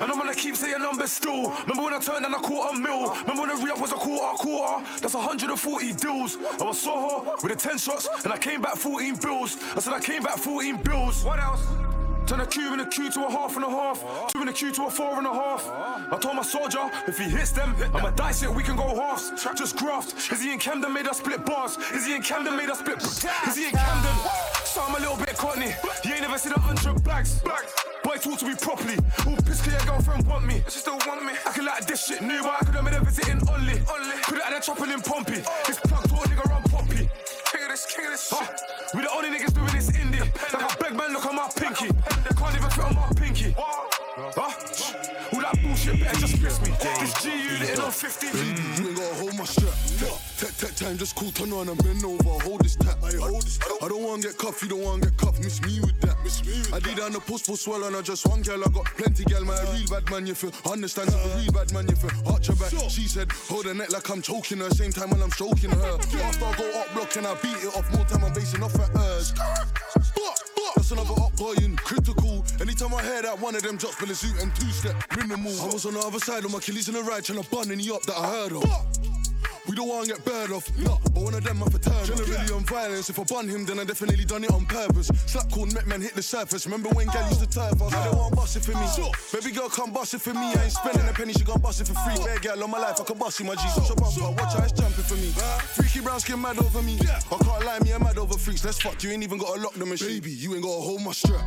And 0.02 0.12
I'm 0.12 0.18
gonna 0.18 0.34
keep 0.34 0.56
saying 0.56 0.82
numbers 0.82 1.12
still. 1.12 1.52
Remember 1.62 1.84
when 1.84 1.94
I 1.94 2.00
turned 2.00 2.26
caught 2.26 2.76
a 2.76 2.80
mill? 2.80 3.14
Remember 3.22 3.42
when 3.42 3.50
the 3.50 3.64
re 3.64 3.72
up 3.72 3.80
was 3.80 3.92
a 3.92 3.96
quarter, 3.96 4.38
quarter? 4.38 4.86
That's 5.02 5.14
140 5.14 5.94
deals. 5.94 6.38
I 6.60 6.64
was 6.64 6.82
Soho 6.82 7.36
with 7.44 7.52
the 7.52 7.56
10 7.56 7.78
shots, 7.78 8.08
and 8.24 8.34
I 8.34 8.38
came 8.38 8.62
back 8.62 8.76
14 8.76 9.16
bills. 9.18 9.58
I 9.76 9.80
said 9.80 9.94
I 9.94 10.00
came 10.00 10.24
back 10.24 10.38
14 10.38 10.78
bills. 10.78 11.24
What 11.24 11.40
else? 11.40 11.66
Turn 12.26 12.40
a 12.40 12.46
cube 12.46 12.74
in 12.74 12.80
a 12.80 12.86
Q 12.86 13.12
to 13.12 13.26
a 13.26 13.32
half 13.32 13.56
and 13.58 13.66
a 13.66 13.70
half. 13.70 14.32
Two 14.32 14.42
in 14.42 14.48
a 14.48 14.54
Q 14.54 14.72
to 14.74 14.86
a 14.86 14.90
four 14.90 15.18
and 15.18 15.28
a 15.28 15.34
half. 15.34 15.68
I 16.12 16.18
told 16.22 16.38
my 16.38 16.42
soldier, 16.42 16.90
if 17.06 17.18
he 17.18 17.26
hits 17.26 17.52
them, 17.52 17.76
I'ma 17.94 18.12
dice 18.12 18.44
it, 18.44 18.50
we 18.50 18.64
can 18.64 18.78
go 18.78 18.96
halves. 18.96 19.32
Just 19.56 19.76
graft. 19.76 20.32
Is 20.32 20.42
he 20.42 20.54
in 20.54 20.60
Camden 20.60 20.94
made 20.94 21.08
us 21.08 21.18
split 21.18 21.46
bars? 21.46 21.78
Is 21.94 22.06
he 22.06 22.16
in 22.16 22.22
Camden 22.22 22.56
made 22.56 22.70
us 22.70 22.80
split 22.80 23.04
Is 23.04 23.58
he 23.58 23.66
in 23.66 23.72
Camden? 23.72 24.16
So 24.64 24.82
I'm 24.82 24.96
a 24.96 25.00
little 25.00 25.18
bit 25.18 25.36
cockney. 25.38 25.76
You 26.06 26.14
ain't 26.14 26.22
never 26.22 26.38
seen 26.38 26.54
a 26.54 26.60
hundred 26.60 27.04
bags. 27.04 27.42
Boy, 28.04 28.16
talk 28.18 28.40
to 28.40 28.46
me 28.46 28.56
properly. 28.56 28.98
All 29.28 29.36
cause 29.38 29.68
your 29.68 29.80
girlfriend 29.86 30.26
want 30.26 30.46
me. 30.46 30.64
She 30.70 30.80
still 30.80 30.98
want 31.06 31.26
me. 31.26 31.34
I 31.46 31.52
can 31.52 31.66
like 31.66 31.86
this 31.86 32.08
shit 32.08 32.22
new, 32.22 32.42
but 32.42 32.56
I 32.62 32.66
could 32.66 32.76
have 32.76 32.84
made 32.84 32.96
a 32.96 33.04
visit 33.04 33.28
in 33.28 33.40
Only. 33.50 33.80
Could 34.24 34.40
have 34.40 34.54
had 34.54 34.54
a 34.54 34.62
chopping 34.62 34.92
in 34.92 35.02
Pompey. 35.02 35.44
This 35.68 35.80
plug 35.80 36.06
a 36.06 36.28
nigga 36.28 36.53
this, 37.74 37.86
king 37.88 38.10
this 38.10 38.30
shit. 38.30 38.62
We 38.94 39.02
the 39.02 39.12
only 39.12 39.30
niggas 39.30 39.54
doing 39.54 39.74
this 39.74 39.90
indie. 39.92 40.22
Like 40.54 40.74
a 40.74 40.78
black 40.78 40.94
man, 40.94 41.14
look 41.14 41.26
at 41.26 41.34
my 41.34 41.50
pinky. 41.56 41.88
They 41.88 42.36
can't 42.38 42.56
even 42.56 42.70
fit 42.70 42.86
on 42.86 42.96
my 42.96 43.10
pinky. 43.16 43.56
Huh? 43.58 44.54
All 45.34 45.42
that 45.42 45.58
bullshit 45.62 46.00
better 46.00 46.20
just 46.20 46.42
miss 46.42 46.62
me. 46.62 46.70
This 47.00 47.14
G 47.24 47.30
unit 47.32 47.80
on 47.80 47.92
50. 47.92 48.28
Baby, 48.28 48.38
you 48.38 48.90
ain't 48.90 48.98
gotta 48.98 49.16
hold 49.16 49.38
my 49.38 49.46
strap. 49.46 49.74
Time, 50.84 50.98
just 50.98 51.16
cool, 51.16 51.32
turn 51.32 51.54
on 51.54 51.70
and 51.70 51.82
bend 51.82 52.04
over. 52.04 52.44
Hold 52.44 52.60
this 52.60 52.76
tap. 52.76 52.98
I 53.02 53.16
hold 53.16 53.42
this 53.42 53.58
tap. 53.58 53.72
I 53.82 53.88
don't 53.88 54.04
wanna 54.04 54.22
get 54.22 54.38
cuffed, 54.38 54.62
you 54.64 54.68
don't 54.68 54.84
wanna 54.84 55.04
get 55.04 55.16
cuffed. 55.16 55.42
Miss 55.42 55.62
me 55.62 55.80
with 55.80 55.98
that. 56.02 56.22
Miss 56.26 56.44
me 56.44 56.52
with 56.60 56.74
I 56.74 56.80
did 56.80 57.00
on 57.00 57.14
the 57.14 57.22
post 57.22 57.46
for 57.46 57.56
swallow 57.56 57.88
and 57.88 57.96
I 57.96 58.02
just 58.02 58.28
one 58.28 58.42
girl. 58.42 58.62
I 58.62 58.68
got 58.68 58.86
plenty 59.00 59.24
girl, 59.24 59.46
man. 59.46 59.66
A 59.66 59.72
real 59.72 59.88
bad 59.88 60.12
man, 60.12 60.28
you 60.28 60.36
feel. 60.36 60.52
Understand, 60.70 61.08
if 61.08 61.16
a 61.16 61.40
real 61.40 61.54
bad 61.54 61.72
man, 61.72 61.88
you 61.88 61.96
feel. 61.96 62.12
Arch 62.28 62.48
her 62.48 62.56
back. 62.56 62.72
She 62.90 63.08
said, 63.08 63.32
hold 63.32 63.64
her 63.66 63.74
neck 63.74 63.94
like 63.94 64.10
I'm 64.10 64.22
choking 64.22 64.58
her. 64.58 64.70
Same 64.72 64.92
time 64.92 65.10
when 65.12 65.22
I'm 65.22 65.32
stroking 65.32 65.72
her. 65.72 65.96
After 65.96 66.46
I 66.46 66.54
go 66.58 66.80
up 66.82 66.94
block 66.94 67.16
and 67.16 67.28
I 67.28 67.34
beat 67.36 67.64
it 67.64 67.72
off, 67.78 67.90
more 67.96 68.04
time 68.04 68.26
I'm 68.26 68.34
basing 68.34 68.62
off 68.62 68.76
at 68.76 68.90
hers. 68.90 69.34
That's 70.76 70.92
another 70.92 71.14
up 71.22 71.34
going 71.38 71.78
critical. 71.78 72.44
Anytime 72.60 72.94
I 72.94 73.04
hear 73.04 73.22
that 73.22 73.40
one 73.40 73.56
of 73.56 73.64
them 73.64 73.78
drops, 73.78 74.02
Billy 74.02 74.16
suit 74.16 74.36
and 74.42 74.54
two 74.54 74.68
step 74.68 74.96
minimal. 75.16 75.54
I 75.62 75.68
was 75.68 75.86
on 75.86 75.94
the 75.94 76.02
other 76.02 76.20
side 76.20 76.44
of 76.44 76.52
my 76.52 76.58
Achilles 76.58 76.90
in 76.90 76.96
the 76.96 77.04
right, 77.04 77.24
trying 77.24 77.42
to 77.42 77.50
bun 77.50 77.72
any 77.72 77.90
up 77.90 78.02
that 78.04 78.18
I 78.18 78.28
heard 78.28 78.52
of. 78.52 79.13
We 79.68 79.76
don't 79.76 79.88
wanna 79.88 80.08
get 80.08 80.26
bird 80.26 80.52
off, 80.52 80.68
no, 80.78 81.00
but 81.14 81.24
one 81.24 81.34
of 81.34 81.44
them 81.44 81.64
I 81.64 81.70
for 81.70 81.80
turn. 81.80 82.06
Generally 82.06 82.52
on 82.52 82.66
violence, 82.66 83.10
if 83.10 83.18
I 83.18 83.24
bun 83.24 83.48
him, 83.48 83.66
then 83.66 83.80
I 83.80 83.86
definitely 83.86 84.26
done 84.26 84.44
it 84.44 84.52
on 84.52 84.66
purpose. 84.66 85.08
Slap 85.26 85.50
called 85.52 85.74
met 85.74 85.88
man 85.88 86.02
hit 86.02 86.16
the 86.16 86.22
surface. 86.22 86.66
Remember 86.66 86.90
when 86.90 87.08
gal 87.08 87.28
used 87.30 87.40
to 87.40 87.48
turf 87.48 87.82
us? 87.82 87.94
I 87.94 88.06
don't 88.06 88.18
want 88.18 88.36
bust 88.36 88.58
it 88.58 88.66
for 88.66 88.72
me. 88.72 88.86
Baby 89.32 89.56
girl 89.56 89.70
come 89.70 89.94
bust 89.94 90.14
it 90.14 90.22
for 90.22 90.34
me. 90.34 90.54
I 90.54 90.64
ain't 90.64 90.74
spending 90.74 91.08
a 91.08 91.14
penny, 91.14 91.32
she 91.32 91.46
gon' 91.46 91.62
bust 91.62 91.80
it 91.80 91.88
for 91.88 91.94
free. 91.94 92.16
Bad 92.26 92.42
girl 92.42 92.64
on 92.64 92.72
my 92.72 92.80
life, 92.80 93.00
I 93.00 93.04
can 93.04 93.18
bust 93.18 93.40
it, 93.40 93.46
my 93.46 93.56
G. 93.56 93.62
Push 93.74 93.90
a 93.90 93.96
bumper, 93.96 94.42
watch 94.42 94.54
how 94.54 94.64
it's 94.64 94.74
jumping 94.74 95.04
for 95.06 95.16
me. 95.16 95.32
Freaky 95.76 96.02
brown 96.02 96.20
skin 96.20 96.42
mad 96.42 96.60
over 96.60 96.82
me. 96.82 97.00
I 97.00 97.38
can't 97.38 97.66
lie, 97.66 97.80
me 97.80 97.94
I'm 97.94 98.04
mad 98.04 98.18
over 98.18 98.38
freaks. 98.38 98.66
Let's 98.66 98.82
fuck, 98.82 99.02
you 99.02 99.12
ain't 99.12 99.24
even 99.24 99.38
gotta 99.38 99.62
lock 99.62 99.76
the 99.76 99.86
machine. 99.86 100.20
Baby, 100.20 100.32
you 100.32 100.54
ain't 100.56 100.64
gotta 100.64 100.82
hold 100.82 101.02
my 101.02 101.14
strap. 101.14 101.42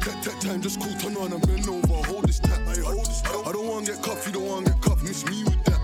Tech, 0.00 0.22
tech 0.22 0.40
time, 0.40 0.62
just 0.62 0.80
cool, 0.80 0.94
turn 0.98 1.16
on 1.16 1.32
and 1.32 1.46
bend 1.46 1.68
over. 1.68 2.08
Hold 2.08 2.26
this 2.26 2.40
tap, 2.40 2.58
I 2.66 2.80
hold 2.80 3.04
this 3.04 3.20
tap. 3.20 3.46
I 3.46 3.52
don't 3.52 3.68
wanna 3.68 3.86
get 3.86 4.02
cuffed, 4.02 4.26
you 4.26 4.32
don't 4.32 4.46
wanna 4.46 4.70
get 4.70 4.80
cuffed. 4.80 5.02
Miss 5.02 5.26
me 5.26 5.44
with 5.44 5.62
that. 5.64 5.79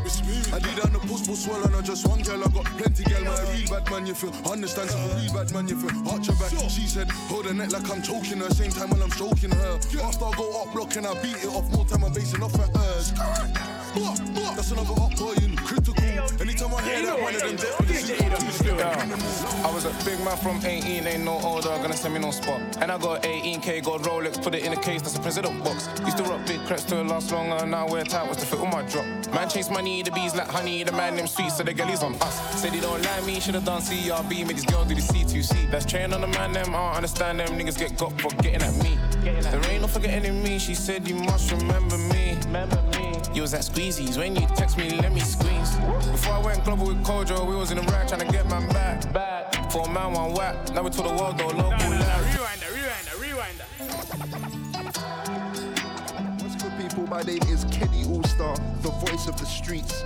I 0.57 0.59
did 0.59 0.81
on 0.81 0.91
the 0.91 0.99
post, 1.01 1.27
post 1.27 1.45
swallow, 1.45 1.65
and 1.65 1.77
I 1.77 1.83
just 1.83 2.09
one 2.09 2.23
girl. 2.23 2.43
I 2.43 2.49
got 2.49 2.65
plenty 2.65 3.05
girl. 3.05 3.29
A 3.29 3.53
real 3.53 3.69
bad 3.69 3.91
man, 3.91 4.07
you 4.07 4.15
feel. 4.15 4.33
Understand, 4.51 4.89
so 4.89 4.97
real 4.97 5.31
bad 5.35 5.53
man, 5.53 5.69
you 5.69 5.77
feel. 5.77 6.09
Arch 6.09 6.29
her 6.29 6.33
back. 6.41 6.71
She 6.71 6.87
said, 6.87 7.11
hold 7.29 7.45
her 7.45 7.53
neck 7.53 7.73
like 7.73 7.91
I'm 7.91 8.01
choking 8.01 8.39
her. 8.39 8.49
Same 8.49 8.71
time 8.71 8.89
when 8.89 9.03
I'm 9.03 9.11
stroking 9.11 9.51
her. 9.51 9.75
After 10.03 10.25
I 10.25 10.33
go 10.33 10.63
up 10.63 10.73
block 10.73 10.97
and 10.97 11.07
I 11.07 11.13
beat 11.21 11.45
it 11.45 11.53
off, 11.53 11.71
more 11.73 11.85
time 11.85 12.05
I'm 12.05 12.13
basing 12.15 12.43
off 12.43 12.55
at 12.59 12.73
That's 13.97 14.71
another 14.73 14.93
hot 14.93 15.13
up 15.13 15.19
going 15.19 15.57
critical. 15.57 16.05
Anytime 16.41 16.75
I 16.75 16.83
hear 16.83 17.07
that 17.07 17.21
one 17.21 17.35
of 17.35 17.41
them, 17.41 17.57
I 19.65 19.73
was 19.73 19.87
a 19.87 19.91
big 20.05 20.23
man 20.23 20.37
from 20.37 20.61
18, 20.65 21.07
ain't 21.07 21.25
no 21.25 21.41
older, 21.41 21.69
gonna 21.69 21.95
send 21.95 22.13
me 22.13 22.21
no 22.21 22.31
spot. 22.31 22.61
And 22.81 22.93
I 22.93 22.99
got 22.99 23.23
18k 23.23 23.85
gold 23.85 24.03
Rolex, 24.03 24.43
put 24.43 24.55
it 24.55 24.65
in 24.65 24.73
a 24.75 24.77
case, 24.77 25.01
that's 25.01 25.17
a 25.17 25.21
president 25.21 25.65
box. 25.65 25.89
Used 26.05 26.19
to 26.19 26.25
rock 26.25 26.47
big 26.47 26.61
crepes 26.67 26.85
to 26.85 27.03
last 27.03 27.33
longer, 27.33 27.65
now 27.65 27.89
wear 27.89 28.05
tight 28.05 28.29
was 28.29 28.37
to 28.39 28.47
fit 28.47 28.59
all 28.59 28.67
my 28.67 28.83
drop. 28.83 29.07
Man 29.33 29.49
chase 29.49 29.71
money, 29.71 30.03
the 30.03 30.11
bees 30.11 30.35
like 30.35 30.49
honey, 30.49 30.83
the 30.83 30.93
man 30.93 31.17
them 31.17 31.27
sweet, 31.27 31.51
so 31.51 31.63
the 31.63 31.73
girlies 31.73 32.03
on 32.03 32.15
us. 32.17 32.61
Said 32.61 32.73
he 32.73 32.81
don't 32.81 33.03
like 33.03 33.25
me, 33.25 33.41
should've 33.41 33.65
done 33.65 33.81
CRB, 33.81 34.47
made 34.47 34.57
these 34.57 34.67
girls 34.67 34.89
do 34.89 34.95
the 34.95 35.01
C2C. 35.01 35.71
That's 35.71 35.87
train 35.87 36.13
on 36.13 36.21
the 36.21 36.27
man, 36.27 36.53
them, 36.53 36.75
I 36.75 36.79
don't 36.79 36.97
understand 36.97 37.41
them, 37.41 37.49
niggas 37.59 37.79
get 37.79 37.97
got 37.97 38.13
for 38.21 38.31
getting 38.43 38.63
at 38.63 38.75
me. 38.83 38.99
There 39.23 39.71
ain't 39.71 39.81
no 39.81 39.89
forgetting 39.89 40.25
in 40.27 40.43
me, 40.43 40.59
she 40.59 40.75
said 40.75 41.09
you 41.09 41.15
must 41.15 41.51
remember 41.51 41.97
me. 41.97 42.37
Remember 42.47 42.83
me. 42.93 42.96
You 43.37 43.43
was 43.43 43.53
at 43.53 43.61
Squeezies, 43.61 44.17
when 44.17 44.35
you 44.35 44.47
text 44.57 44.79
me, 44.79 44.89
let 44.93 45.13
me 45.13 45.21
squeeze. 45.21 45.77
Before 46.11 46.33
I 46.33 46.39
went 46.39 46.65
global 46.65 46.87
with 46.87 47.05
Kojo, 47.05 47.47
we 47.47 47.55
was 47.55 47.71
in 47.71 47.77
the 47.77 47.83
rack 47.93 48.09
trying 48.09 48.21
to 48.21 48.27
get 48.33 48.49
man 48.49 48.67
back. 48.71 49.13
back. 49.13 49.71
For 49.71 49.87
a 49.87 49.93
man, 49.93 50.15
one 50.15 50.33
whack, 50.33 50.57
now 50.73 50.83
we 50.83 50.89
to 50.89 51.03
the 51.03 51.11
world, 51.11 51.37
though, 51.37 51.49
local 51.49 51.69
lad. 51.69 52.25
Rewinder, 52.33 52.71
rewinder, 52.73 53.15
rewinder. 53.21 53.67
What's 56.41 56.57
good, 56.63 56.73
people? 56.81 57.07
My 57.09 57.21
name 57.25 57.43
is 57.51 57.65
Kenny 57.65 58.05
Allstar, 58.05 58.57
the 58.81 58.89
voice 58.89 59.29
of 59.29 59.39
the 59.39 59.45
streets. 59.45 60.03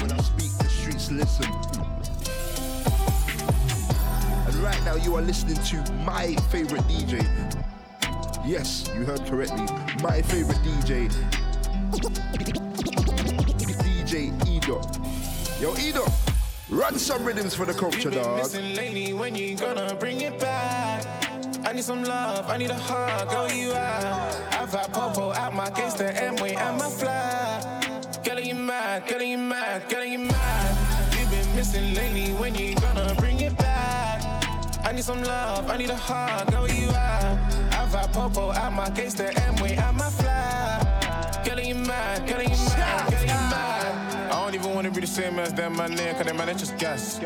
When 0.00 0.10
I 0.10 0.22
speak, 0.22 0.56
the 0.56 0.70
streets 0.70 1.10
listen. 1.10 1.52
And 4.46 4.54
right 4.54 4.82
now, 4.86 4.94
you 4.94 5.14
are 5.16 5.22
listening 5.22 5.56
to 5.64 5.92
my 5.96 6.34
favorite 6.50 6.84
DJ. 6.84 7.61
Yes, 8.44 8.90
you 8.92 9.04
heard 9.04 9.24
correctly. 9.26 9.64
My 10.02 10.20
favorite 10.20 10.58
DJ, 10.58 11.08
DJ 13.78 14.48
Edo. 14.48 14.80
Yo, 15.60 15.76
Edo, 15.78 16.04
run 16.68 16.98
some 16.98 17.24
rhythms 17.24 17.54
for 17.54 17.64
the 17.64 17.72
culture, 17.72 18.10
been 18.10 18.20
dog. 18.20 18.38
missing 18.38 18.74
lately, 18.74 19.12
when 19.12 19.36
you 19.36 19.56
gonna 19.56 19.94
bring 19.94 20.22
it 20.22 20.40
back? 20.40 21.06
I 21.64 21.72
need 21.72 21.84
some 21.84 22.02
love, 22.02 22.50
I 22.50 22.56
need 22.56 22.70
a 22.70 22.74
hug, 22.74 23.30
girl, 23.30 23.48
you 23.48 23.70
are. 23.70 23.76
I've 24.60 24.72
had 24.72 24.92
Popo 24.92 25.32
at 25.32 25.54
my 25.54 25.70
gangster 25.70 26.06
and 26.06 26.40
my 26.40 26.90
fly. 26.90 28.00
Getting 28.24 28.46
you 28.46 28.56
mad, 28.56 29.06
getting 29.06 29.30
you 29.30 29.38
mad, 29.38 29.88
getting 29.88 30.12
you 30.12 30.18
mad. 30.18 31.16
You've 31.16 31.30
been 31.30 31.54
missing 31.54 31.94
lately, 31.94 32.32
when 32.34 32.56
you 32.56 32.74
gonna 32.74 33.14
bring 33.18 33.40
it 33.40 33.56
back? 33.56 34.44
I 34.84 34.90
need 34.90 35.04
some 35.04 35.22
love, 35.22 35.70
I 35.70 35.76
need 35.76 35.90
a 35.90 35.96
hug, 35.96 36.50
girl, 36.50 36.68
you 36.68 36.88
are. 36.90 37.61
I've 37.94 38.06
had 38.06 38.12
Popo 38.14 38.52
at 38.52 38.72
my 38.72 38.88
gangster 38.88 39.30
M-way 39.36 39.76
and 39.76 39.96
my 39.98 40.08
fly. 40.08 41.42
Getting 41.44 41.68
you 41.68 41.74
mad, 41.74 42.26
getting 42.26 42.48
you 42.48 42.56
mad, 42.56 43.10
getting 43.10 43.28
you 43.28 43.34
mad. 43.34 44.32
I 44.32 44.44
don't 44.44 44.54
even 44.54 44.74
wanna 44.74 44.90
be 44.90 45.02
the 45.02 45.06
same 45.06 45.38
as 45.38 45.52
them, 45.52 45.76
man, 45.76 45.94
there, 45.94 46.14
cause 46.14 46.24
they 46.24 46.54
just 46.54 46.78
gas. 46.78 47.18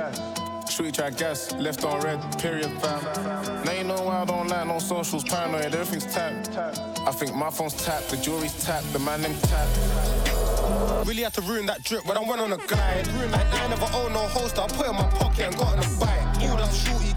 Shooty 0.66 0.92
try 0.92 1.10
gas, 1.10 1.52
left 1.52 1.84
on 1.84 2.00
red, 2.00 2.18
period 2.40 2.72
fam. 2.82 3.64
Now 3.64 3.72
you 3.72 3.84
know 3.84 4.02
why 4.02 4.22
I 4.22 4.24
don't 4.24 4.48
like 4.48 4.66
no 4.66 4.80
socials, 4.80 5.22
paranoid, 5.22 5.72
everything's 5.72 6.12
tapped. 6.12 6.50
I 6.56 7.12
think 7.12 7.36
my 7.36 7.50
phone's 7.50 7.74
tapped, 7.84 8.08
the 8.08 8.16
jewelry's 8.16 8.64
tapped, 8.64 8.92
the 8.92 8.98
man 8.98 9.22
them 9.22 9.36
tapped. 9.42 11.06
Really 11.06 11.22
had 11.22 11.34
to 11.34 11.42
ruin 11.42 11.66
that 11.66 11.84
drip 11.84 12.04
when 12.06 12.16
I 12.16 12.28
went 12.28 12.40
on 12.40 12.52
a 12.52 12.56
glide. 12.56 13.06
I, 13.06 13.64
I 13.64 13.68
never 13.68 13.88
owned 13.94 14.14
no 14.14 14.26
holster, 14.26 14.62
I 14.62 14.66
put 14.66 14.86
it 14.86 14.90
in 14.90 14.96
my 14.96 15.08
pocket 15.10 15.46
and 15.46 15.56
got 15.56 15.78
on 15.78 15.84
a 15.84 16.00
bike. 16.00 16.25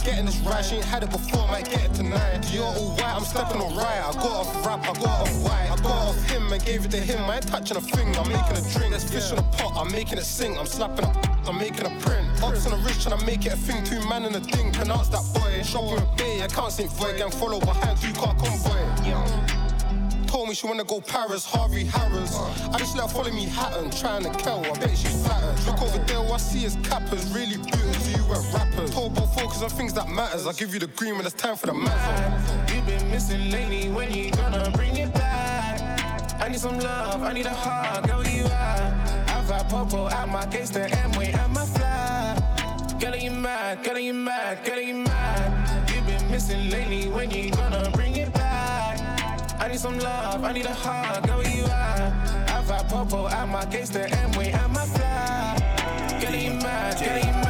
Getting 0.10 0.26
this 0.26 0.40
right, 0.40 0.66
she 0.66 0.78
ain't 0.78 0.86
had 0.86 1.04
it 1.04 1.12
before, 1.12 1.48
might 1.50 1.70
get 1.70 1.86
it 1.86 1.94
tonight. 1.94 2.52
You're 2.52 2.64
all 2.64 2.96
white, 2.96 3.16
I'm 3.16 3.24
stepping 3.24 3.62
on 3.62 3.78
right. 3.78 4.02
I 4.02 4.12
got 4.14 4.26
off 4.26 4.66
rap, 4.66 4.82
I 4.82 4.94
got 4.94 5.06
off 5.06 5.44
white. 5.44 5.70
I 5.70 5.76
got 5.76 5.86
off 5.86 6.30
him 6.32 6.52
and 6.52 6.66
gave 6.66 6.84
it 6.84 6.90
to 6.92 6.98
him. 6.98 7.30
I 7.30 7.36
ain't 7.36 7.48
touching 7.48 7.78
a 7.78 7.82
thing, 7.82 8.18
I'm 8.18 8.28
making 8.28 8.58
a 8.58 8.74
drink. 8.74 8.90
There's 8.90 9.04
fish 9.04 9.32
in 9.32 9.38
a 9.38 9.44
pot, 9.44 9.74
I'm 9.78 9.92
making 9.92 10.18
it 10.18 10.24
sing. 10.24 10.58
I'm 10.58 10.66
slapping 10.66 11.06
up, 11.06 11.16
I'm 11.48 11.60
making 11.60 11.86
a 11.86 11.92
print. 12.02 12.26
Ups 12.42 12.66
on 12.66 12.72
the 12.72 12.84
rich 12.88 13.06
and 13.06 13.14
I 13.14 13.24
make 13.24 13.46
it 13.46 13.54
a 13.54 13.58
thing. 13.58 13.84
Two 13.84 14.02
man 14.10 14.26
in 14.26 14.34
a 14.34 14.40
thing, 14.40 14.72
pronounce 14.72 15.10
that 15.10 15.22
boy. 15.32 15.62
Shopping 15.62 15.92
with 15.92 16.18
Bay, 16.18 16.42
I 16.42 16.48
can't 16.48 16.72
sing 16.72 16.88
boy. 16.98 17.16
Gang 17.16 17.30
follow 17.30 17.60
behind, 17.60 18.02
two 18.02 18.12
car 18.14 18.34
convoy. 18.34 18.80
Told 20.40 20.48
me 20.48 20.56
she 20.56 20.68
wanna 20.68 20.86
go 20.86 21.02
Paris, 21.02 21.44
Harvey 21.44 21.84
Harris. 21.84 22.34
I 22.74 22.78
just 22.78 22.96
let 22.96 23.10
her 23.10 23.14
follow 23.14 23.30
me 23.30 23.44
Hatton, 23.44 23.92
trying 23.92 24.24
to 24.24 24.30
kill. 24.42 24.64
I 24.66 24.72
bet 24.80 24.98
she's 24.98 25.28
flattered. 25.28 25.66
Look 25.66 25.82
over 25.82 25.98
there, 26.06 26.22
what 26.22 26.36
I 26.36 26.38
see 26.38 26.64
is 26.64 26.78
cappers, 26.82 27.30
really 27.34 27.58
beautiful. 27.58 28.08
You 28.10 28.24
were 28.24 28.40
rappers. 28.54 28.90
Told 28.92 29.18
about 29.18 29.36
focus 29.36 29.62
on 29.62 29.70
things 29.70 29.92
that 29.96 30.08
matters. 30.08 30.48
I 30.48 30.54
give 30.54 30.74
you 30.74 30.80
the 30.80 30.88
green 30.88 31.18
when 31.18 31.26
it's 31.26 31.36
time 31.36 31.58
for 31.58 31.68
the 31.68 31.74
matter. 31.74 32.74
You've 32.74 32.86
been 32.86 33.12
missing 33.12 33.52
lately 33.52 33.90
when 33.92 34.14
you 34.14 34.32
gonna 34.32 34.72
bring 34.72 34.96
it 34.96 35.14
back. 35.14 36.42
I 36.42 36.48
need 36.48 36.62
some 36.62 36.80
love, 36.80 37.22
I 37.22 37.34
need 37.34 37.46
a 37.46 37.54
hug, 37.54 38.08
girl, 38.08 38.26
you 38.26 38.46
are. 38.46 38.50
I've 39.36 39.50
had 39.50 39.68
popo 39.68 40.08
at 40.08 40.30
my 40.30 40.46
gangster 40.46 40.88
Amway 40.88 41.34
at 41.34 41.50
my 41.50 41.66
fly. 41.66 42.98
Getting 42.98 43.26
you 43.26 43.32
mad, 43.32 43.84
getting 43.84 44.06
you 44.06 44.14
mad, 44.14 44.64
getting 44.64 44.88
you 44.88 44.96
mad. 45.04 45.90
You've 45.94 46.06
been 46.06 46.32
missing 46.32 46.70
lately 46.70 47.10
when 47.10 47.30
you 47.30 47.52
gonna 47.52 47.92
bring 47.92 47.92
it 47.92 47.98
back. 48.04 48.09
Need 49.70 49.80
some 49.80 50.00
love, 50.00 50.44
I 50.44 50.52
need 50.52 50.66
a 50.66 50.74
hug, 50.74 51.28
girl, 51.28 51.44
you 51.44 51.64
are. 51.66 51.70
I've 51.70 52.68
had 52.68 52.90
popo 52.90 53.28
at 53.28 53.48
my 53.48 53.66
gangster 53.66 54.08
Amway 54.08 54.54
at 54.54 54.70
my 54.72 54.86
fly. 54.86 56.18
Getting 56.20 56.46
you 56.46 56.54
mad, 56.54 56.98
getting 57.00 57.28
you 57.28 57.34
mad, 57.34 57.49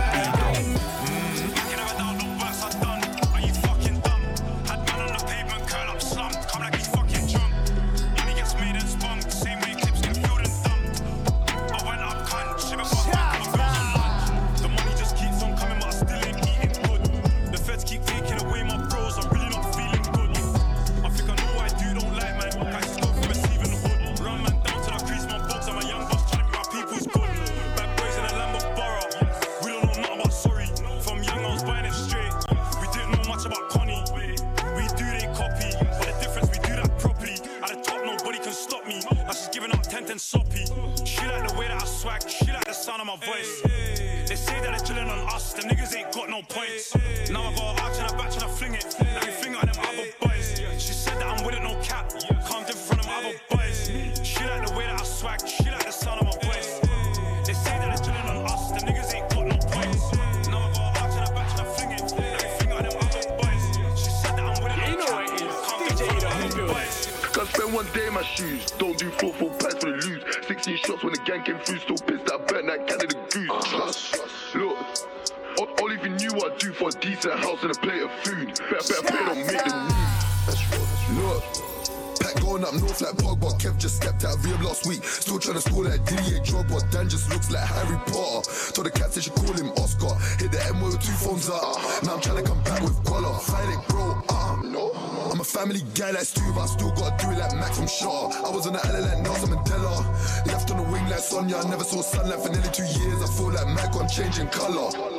going 82.59 82.75
up 82.75 82.81
north 82.81 83.01
like 83.01 83.15
Pogba. 83.15 83.59
Kev 83.59 83.77
just 83.77 83.97
stepped 83.97 84.23
out 84.25 84.35
of 84.35 84.45
Rehab 84.45 84.61
last 84.61 84.85
week. 84.87 85.03
Still 85.03 85.39
trying 85.39 85.55
to 85.55 85.61
score 85.61 85.85
like 85.85 86.03
Didier 86.05 86.39
Drogba. 86.39 86.91
Dan 86.91 87.09
just 87.09 87.29
looks 87.29 87.51
like 87.51 87.63
Harry 87.63 87.97
Potter. 88.07 88.73
Told 88.73 88.85
the 88.87 88.91
cats 88.91 89.15
they 89.15 89.21
should 89.21 89.35
call 89.35 89.53
him 89.53 89.69
Oscar. 89.77 90.13
Hit 90.39 90.51
the 90.51 90.61
M 90.67 90.81
with 90.81 90.99
two 91.01 91.11
phones 91.13 91.49
up. 91.49 91.63
Now 92.03 92.15
I'm 92.15 92.21
trying 92.21 92.43
to 92.43 92.43
come 92.43 92.61
back 92.63 92.81
with 92.81 93.03
collar. 93.05 93.37
Fight 93.39 93.69
it, 93.69 93.87
bro. 93.89 94.21
Uh, 94.29 94.61
no. 94.63 94.91
I'm 95.31 95.39
a 95.39 95.43
family 95.43 95.81
guy 95.95 96.11
like 96.11 96.25
Stu, 96.25 96.41
but 96.53 96.61
I 96.61 96.65
still 96.65 96.91
gotta 96.91 97.15
do 97.23 97.31
it 97.31 97.39
like 97.39 97.53
Max 97.55 97.77
from 97.77 97.87
Shaw. 97.87 98.31
I 98.45 98.49
was 98.49 98.67
on 98.67 98.73
the 98.73 98.85
island 98.87 99.05
like 99.05 99.21
Nelson 99.23 99.49
Mandela. 99.49 100.47
Left 100.47 100.71
on 100.71 100.77
the 100.77 100.83
wing 100.83 101.05
like 101.09 101.19
Sonia. 101.19 101.57
I 101.57 101.69
never 101.69 101.83
saw 101.83 102.01
sunlight 102.01 102.39
for 102.39 102.49
nearly 102.49 102.69
two 102.71 102.83
years. 102.83 103.21
I 103.21 103.27
feel 103.27 103.51
like 103.51 103.67
Michael, 103.67 104.01
I'm 104.01 104.09
changing 104.09 104.47
color. 104.47 105.18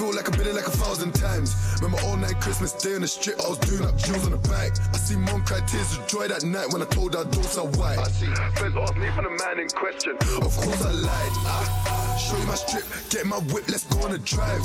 Feel 0.00 0.16
like 0.16 0.32
I've 0.32 0.38
been 0.38 0.48
in 0.48 0.56
like 0.56 0.66
a 0.66 0.70
thousand 0.70 1.12
times. 1.12 1.52
Remember 1.82 2.00
all 2.06 2.16
night 2.16 2.40
Christmas 2.40 2.72
Day 2.72 2.94
on 2.94 3.02
the 3.02 3.06
strip, 3.06 3.38
I 3.38 3.50
was 3.50 3.58
doing 3.58 3.84
up 3.84 3.98
jewels 3.98 4.24
on 4.24 4.32
the 4.32 4.40
back. 4.48 4.72
I 4.94 4.96
see 4.96 5.14
mom 5.14 5.44
cry 5.44 5.60
tears 5.68 5.92
of 5.92 6.08
joy 6.08 6.26
that 6.26 6.42
night 6.42 6.72
when 6.72 6.80
I 6.80 6.86
told 6.86 7.12
her 7.12 7.20
I 7.20 7.24
don't 7.24 7.44
sell 7.44 7.68
white. 7.76 7.98
I 7.98 8.08
see 8.08 8.24
friends 8.56 8.80
ask 8.80 8.96
me 8.96 9.12
for 9.12 9.20
the 9.20 9.36
man 9.36 9.60
in 9.60 9.68
question. 9.68 10.16
Of 10.40 10.56
course 10.56 10.80
I 10.80 10.92
lied. 11.04 11.34
Ah, 11.44 12.16
show 12.16 12.32
you 12.40 12.46
my 12.48 12.54
strip, 12.54 12.88
get 13.10 13.26
my 13.26 13.44
whip, 13.52 13.68
let's 13.68 13.84
go 13.92 14.00
on 14.08 14.16
a 14.16 14.18
drive. 14.24 14.64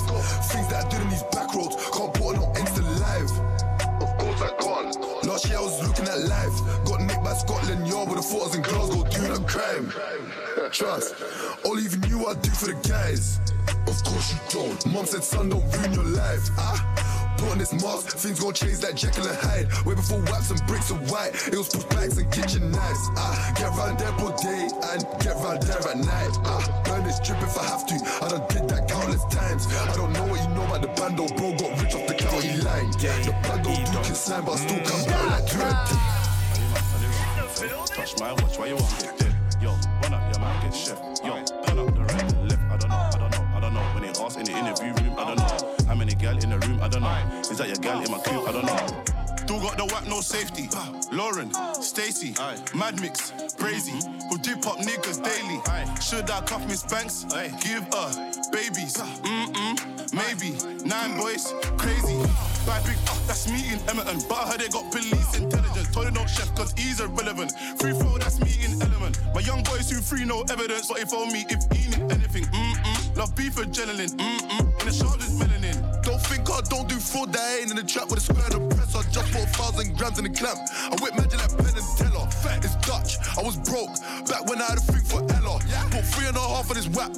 Things 0.55 0.71
that 0.71 0.85
I 0.85 0.87
did 0.87 1.01
in 1.03 1.09
these 1.09 1.27
back 1.35 1.51
roads, 1.51 1.75
can't 1.91 2.13
put 2.15 2.31
on 2.31 2.35
no 2.39 2.47
instant 2.55 2.87
live. 3.03 3.31
Of 4.07 4.15
course 4.15 4.39
I 4.39 4.55
can't. 4.55 4.95
Last 5.27 5.51
year 5.51 5.59
I 5.59 5.67
was 5.67 5.83
looking 5.83 6.07
at 6.07 6.31
life. 6.31 6.55
Got 6.87 7.03
nicked 7.03 7.23
by 7.27 7.35
Scotland 7.35 7.83
Yard 7.83 8.07
with 8.07 8.23
the 8.23 8.27
I 8.31 8.39
was 8.39 8.55
in 8.55 8.63
Glasgow 8.63 9.03
doing 9.11 9.35
a 9.35 9.43
crime. 9.43 9.91
Trust. 10.71 11.19
All 11.67 11.77
even 11.77 11.99
knew 12.07 12.23
what 12.23 12.37
I'd 12.37 12.41
do 12.41 12.51
for 12.51 12.71
the 12.71 12.79
guys. 12.87 13.35
Of 13.87 14.03
course 14.03 14.33
you 14.33 14.39
don't. 14.49 14.85
Mom 14.93 15.05
said, 15.05 15.23
son, 15.23 15.49
don't 15.49 15.63
ruin 15.77 15.93
your 15.93 16.03
life. 16.03 16.49
Ah, 16.57 17.35
put 17.37 17.51
on 17.51 17.57
this 17.57 17.73
mask, 17.73 18.17
things 18.17 18.39
gon' 18.39 18.53
change 18.53 18.81
like 18.83 18.95
Jekyll 18.95 19.27
and 19.27 19.37
Hyde. 19.37 19.67
Way 19.85 19.95
before 19.95 20.19
waps 20.31 20.51
and 20.51 20.61
bricks 20.67 20.91
are 20.91 20.99
white, 21.11 21.33
it 21.47 21.57
was 21.57 21.69
push 21.69 21.83
bags 21.85 22.17
and 22.17 22.31
kitchen 22.31 22.71
knives. 22.71 23.09
Ah, 23.17 23.53
get 23.57 23.69
round 23.77 23.99
there 23.99 24.13
all 24.19 24.35
day 24.37 24.67
and 24.91 25.01
get 25.21 25.35
round 25.37 25.61
there 25.63 25.79
at 25.79 25.97
night. 25.97 26.33
Ah, 26.45 26.81
burn 26.85 27.03
this 27.03 27.19
drip 27.19 27.41
if 27.41 27.57
I 27.57 27.63
have 27.65 27.85
to. 27.87 27.95
I 28.23 28.29
done 28.29 28.45
did 28.49 28.69
that 28.69 28.87
countless 28.89 29.23
times. 29.33 29.67
I 29.67 29.95
don't 29.95 30.13
know 30.13 30.25
what 30.25 30.41
you 30.41 30.49
know 30.55 30.65
about 30.65 30.81
the 30.81 30.89
bando, 30.99 31.27
bro. 31.35 31.55
Got 31.55 31.81
rich 31.81 31.95
off 31.95 32.07
the 32.07 32.15
county 32.15 32.57
line. 32.61 32.91
The 32.91 33.33
bando 33.43 33.73
do 33.73 33.99
consign, 34.03 34.43
but 34.45 34.53
I 34.53 34.57
still 34.57 34.81
come 34.83 35.03
back 35.05 35.25
like 35.29 35.47
dread. 35.51 35.75
Touch 37.87 38.19
my 38.19 38.33
watch, 38.33 38.57
why 38.59 38.67
you 38.67 38.75
want 38.75 38.91
me 39.01 39.09
dead? 39.17 39.35
Yo, 39.61 39.69
run 40.03 40.13
up, 40.13 40.33
your 40.33 40.41
man 40.43 40.61
get 40.61 40.75
chef. 40.75 40.99
Yo, 41.23 41.41
turn 41.63 41.79
up 41.79 41.94
interview 44.55 44.93
room, 45.03 45.15
I 45.17 45.25
don't 45.25 45.37
know. 45.37 45.75
How 45.87 45.95
many 45.95 46.15
gal 46.15 46.37
in 46.37 46.49
the 46.49 46.59
room, 46.59 46.79
I 46.81 46.87
don't 46.87 47.01
know. 47.01 47.41
Is 47.41 47.57
that 47.57 47.67
your 47.67 47.77
gal 47.77 48.01
in 48.01 48.11
my 48.11 48.19
coupe? 48.19 48.47
I 48.47 48.51
don't 48.51 48.65
know. 48.65 49.03
Still 49.37 49.59
got 49.59 49.77
the 49.77 49.85
whack, 49.85 50.07
no 50.07 50.21
safety. 50.21 50.67
Lauren, 51.11 51.53
Stacy, 51.75 52.33
Mad 52.73 52.99
Mix, 52.99 53.31
Brazy, 53.59 54.01
mm-hmm. 54.01 54.29
who 54.29 54.37
dip 54.39 54.65
up 54.65 54.77
niggas 54.77 55.23
daily. 55.23 55.61
Should 56.01 56.29
I 56.31 56.41
cuff 56.41 56.67
Miss 56.67 56.83
Banks? 56.83 57.25
Give 57.61 57.83
her 57.93 58.31
babies. 58.51 58.97
Mm-mm, 58.97 60.13
maybe. 60.13 60.57
Nine 60.83 61.17
boys, 61.19 61.53
crazy. 61.77 62.17
Buy 62.65 62.81
big 62.81 62.97
up, 63.09 63.17
that's 63.27 63.47
me 63.47 63.73
in 63.73 63.79
Emerton. 63.85 64.27
But 64.27 64.35
I 64.35 64.51
heard 64.51 64.59
they 64.59 64.69
got 64.69 64.91
police 64.91 65.37
intelligence. 65.37 65.91
Told 65.93 66.07
them 66.07 66.15
don't 66.15 66.29
chef, 66.29 66.53
cause 66.55 66.73
he's 66.77 66.99
irrelevant. 66.99 67.53
Free 67.77 67.93
throw, 67.93 68.17
that's 68.17 68.39
me 68.39 68.51
in 68.65 68.81
element. 68.81 69.19
My 69.35 69.41
young 69.41 69.61
boys 69.63 69.89
who 69.89 70.01
free, 70.01 70.25
no 70.25 70.41
evidence. 70.49 70.87
But 70.87 70.99
if 70.99 71.13
on 71.13 71.31
me, 71.31 71.45
if 71.47 71.61
he 71.71 71.89
need 71.89 72.11
anything, 72.11 72.45
mm-mm. 72.45 73.17
Love 73.17 73.35
beef 73.35 73.55
adrenaline, 73.55 74.15
mm-mm. 74.17 74.59
And 74.79 74.89
the 74.89 74.91
shoulders 74.91 75.31
melanin. 75.37 75.77
Don't 76.01 76.21
think 76.21 76.49
I 76.49 76.61
don't 76.61 76.89
do 76.89 76.95
fraud 76.95 77.33
that 77.33 77.59
ain't 77.61 77.69
in 77.69 77.77
the 77.77 77.83
trap 77.83 78.09
with 78.09 78.19
a 78.19 78.21
square 78.21 78.45
and 78.45 78.55
a 78.55 78.75
press. 78.75 78.95
I 78.95 79.03
just 79.09 79.31
bought 79.31 79.43
a 79.43 79.47
thousand 79.47 79.97
grams 79.97 80.17
in 80.17 80.25
the 80.25 80.31
clamp. 80.31 80.59
I 80.73 80.95
whip 81.01 81.13
magic 81.15 81.37
like 81.37 81.57
Penn 81.57 81.77
and 81.77 81.97
Teller. 81.97 82.27
It's 82.65 82.75
Dutch, 82.87 83.17
I 83.37 83.43
was 83.43 83.57
broke. 83.57 83.93
Back 84.25 84.49
when 84.49 84.61
I 84.61 84.65
had 84.65 84.77
a 84.77 84.81
thing 84.81 85.05
for 85.05 85.21
Ella. 85.37 85.61
Bought 85.91 86.05
three 86.05 86.27
and 86.27 86.37
a 86.37 86.39
half 86.39 86.69
of 86.69 86.75
this 86.75 86.87
whap. 86.89 87.13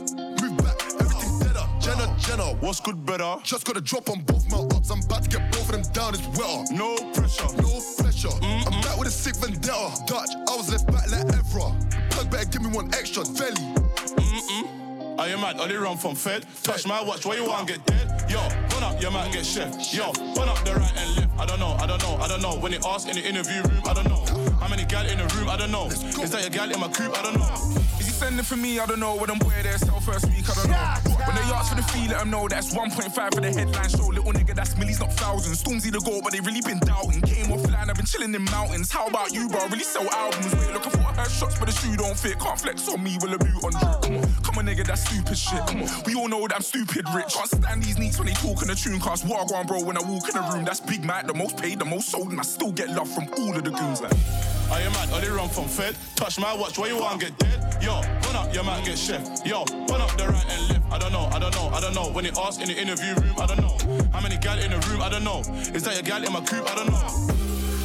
Jenna, 1.88 2.14
Jenna, 2.20 2.44
what's 2.60 2.82
good, 2.82 3.06
better? 3.06 3.38
Just 3.44 3.66
got 3.66 3.78
a 3.78 3.82
drop 3.82 4.10
on 4.10 4.20
both 4.24 4.52
my 4.52 4.58
ups. 4.76 4.92
I'm 4.92 5.00
about 5.00 5.24
to 5.24 5.30
get 5.30 5.50
both 5.54 5.70
of 5.70 5.72
them 5.72 5.94
down, 5.94 6.16
it's 6.16 6.28
wetter. 6.38 6.74
No 6.74 6.98
pressure, 7.14 7.48
no 7.64 7.80
pressure. 7.98 8.36
I'm 8.44 8.82
back 8.82 9.00
with 9.00 9.08
a 9.08 9.12
sick 9.12 9.38
vendetta. 9.38 9.96
Dutch, 10.06 10.32
I 10.36 10.56
was 10.58 10.70
left 10.70 10.88
back 10.88 11.10
like 11.10 11.24
Evra. 11.28 11.72
Plug 12.12 12.30
better 12.30 12.50
give 12.50 12.62
me 12.62 12.76
one 12.76 12.94
extra, 12.94 13.24
Velly. 13.24 13.56
Mm-mm. 14.20 15.18
Are 15.18 15.30
you 15.30 15.38
mad? 15.38 15.62
Only 15.62 15.78
run 15.78 15.96
from 15.96 16.16
Fed. 16.16 16.46
Touch 16.62 16.86
my 16.86 17.02
watch, 17.02 17.26
where 17.26 17.38
you 17.38 17.48
want 17.48 17.70
to 17.70 17.76
get 17.76 17.86
dead? 17.86 18.30
Yo, 18.30 18.42
run 18.76 18.84
up, 18.84 19.02
you 19.02 19.10
might 19.10 19.32
get 19.32 19.46
chef. 19.46 19.72
Yo, 19.94 20.12
run 20.36 20.50
up 20.50 20.60
the 20.66 20.76
right 20.76 20.94
and 20.98 21.16
left. 21.16 21.40
I 21.40 21.46
don't 21.46 21.62
know, 21.62 21.78
I 21.80 21.88
don't 21.88 22.04
know, 22.04 22.18
I 22.18 22.28
don't 22.28 22.42
know. 22.42 22.60
When 22.60 22.74
they 22.74 22.80
ask 22.86 23.08
in 23.08 23.16
the 23.16 23.26
interview 23.26 23.62
room, 23.62 23.82
I 23.86 23.94
don't 23.94 24.10
know. 24.10 24.26
How 24.60 24.68
many 24.68 24.84
gal 24.84 25.08
in 25.08 25.20
the 25.20 25.34
room? 25.36 25.48
I 25.48 25.56
don't 25.56 25.72
know. 25.72 25.88
Is 25.88 26.32
that 26.32 26.42
your 26.42 26.50
gal 26.50 26.70
in 26.70 26.82
my 26.82 26.90
coupe? 26.90 27.18
I 27.18 27.24
don't 27.24 27.40
know. 27.40 27.78
Sending 28.18 28.44
for 28.44 28.58
me? 28.58 28.80
I 28.80 28.86
don't 28.88 29.00
know. 29.00 29.16
When 29.16 29.28
them 29.28 29.38
boy 29.38 29.54
there 29.62 29.78
sell 29.78 30.00
first 30.00 30.26
week, 30.26 30.50
I 30.50 30.54
don't 30.56 30.72
know. 30.72 31.14
When 31.22 31.36
they 31.36 31.54
ask 31.54 31.70
for 31.70 31.76
the 31.76 31.84
fee, 31.94 32.08
let 32.10 32.18
them 32.18 32.32
know 32.32 32.48
that's 32.48 32.74
1.5 32.74 33.14
for 33.14 33.42
the 33.42 33.54
headline 33.54 33.90
show. 33.90 34.08
Little 34.08 34.34
nigga, 34.34 34.56
that's 34.56 34.76
millies, 34.76 35.00
not 35.00 35.14
thousands. 35.14 35.62
Stormzy 35.62 35.92
the 35.92 36.00
goal, 36.00 36.22
but 36.24 36.34
they 36.34 36.40
really 36.40 36.62
been 36.62 36.80
doubting. 36.80 37.22
Came 37.22 37.46
offline, 37.54 37.88
I've 37.88 37.96
been 37.96 38.08
chilling 38.08 38.34
in 38.34 38.44
mountains. 38.46 38.92
How 38.92 39.06
about 39.06 39.34
you, 39.34 39.48
bro? 39.48 39.68
Really 39.68 39.84
sell 39.84 40.10
albums. 40.10 40.52
Wait, 40.56 40.74
looking 40.74 40.92
for 40.94 40.98
her 40.98 41.30
shots, 41.30 41.60
but 41.60 41.68
the 41.68 41.72
shoe 41.72 41.96
don't 41.96 42.18
fit. 42.18 42.40
Can't 42.40 42.60
flex 42.60 42.90
on 42.90 43.04
me 43.04 43.20
with 43.22 43.34
a 43.34 43.38
boot 43.38 43.64
on 43.64 43.72
drip. 43.78 44.02
Come 44.02 44.18
on, 44.18 44.34
come 44.42 44.58
on, 44.58 44.66
nigga, 44.66 44.84
that's 44.88 45.06
stupid 45.06 45.38
shit. 45.38 45.62
Come 45.68 45.84
on, 45.84 45.90
we 46.08 46.16
all 46.16 46.28
know 46.28 46.42
that 46.48 46.56
I'm 46.56 46.64
stupid 46.64 47.06
rich. 47.14 47.38
Can't 47.38 47.50
stand 47.54 47.84
these 47.84 48.00
neeks 48.00 48.18
when 48.18 48.26
they 48.26 48.34
talk 48.34 48.64
in 48.64 48.68
the 48.68 48.76
tune 48.76 49.00
cast. 49.00 49.30
on 49.30 49.68
bro, 49.68 49.84
when 49.84 49.96
I 49.96 50.02
walk 50.02 50.28
in 50.28 50.34
the 50.34 50.42
room, 50.42 50.66
that's 50.66 50.80
Big 50.80 51.06
Mac, 51.06 51.28
the 51.28 51.36
most 51.36 51.58
paid, 51.58 51.78
the 51.78 51.86
most 51.86 52.10
sold, 52.10 52.32
and 52.32 52.40
I 52.40 52.44
still 52.44 52.72
get 52.72 52.90
love 52.90 53.10
from 53.14 53.30
all 53.38 53.56
of 53.56 53.64
the 53.64 53.70
goons. 53.70 54.02
Like, 54.02 54.14
Are 54.72 54.82
you 54.82 54.90
mad? 54.90 55.10
Only 55.14 55.30
run 55.30 55.50
from 55.50 55.66
Fed. 55.68 55.96
Touch 56.16 56.40
my 56.40 56.54
watch, 56.54 56.78
where 56.78 56.90
you 56.90 56.98
want 56.98 57.22
get 57.22 57.38
dead? 57.38 57.78
Yo, 57.82 58.02
run 58.02 58.36
up, 58.36 58.54
you 58.54 58.64
might 58.64 58.84
get 58.84 58.98
chef. 58.98 59.22
Yo, 59.46 59.64
run 59.90 60.02
up 60.02 60.12
the 60.18 60.28
right 60.28 60.46
and 60.50 60.70
left. 60.70 60.92
I 60.92 60.98
don't 60.98 61.14
know, 61.14 61.30
I 61.32 61.40
don't 61.40 61.56
know, 61.56 61.70
I 61.70 61.80
don't 61.80 61.96
know. 61.96 62.12
When 62.12 62.26
they 62.26 62.32
ask 62.32 62.60
in 62.62 62.68
the 62.68 62.78
interview 62.78 63.14
room, 63.16 63.36
I 63.38 63.46
don't 63.46 63.62
know. 63.62 63.78
How 64.12 64.22
many 64.22 64.38
gal 64.38 64.60
in 64.60 64.72
the 64.72 64.80
room? 64.88 65.02
I 65.02 65.10
don't 65.10 65.24
know. 65.24 65.40
Is 65.74 65.84
that 65.84 65.94
your 65.94 66.04
gal 66.04 66.24
in 66.24 66.34
my 66.34 66.42
coupe? 66.42 66.70
I 66.70 66.76
don't 66.76 66.92
know. 66.92 67.34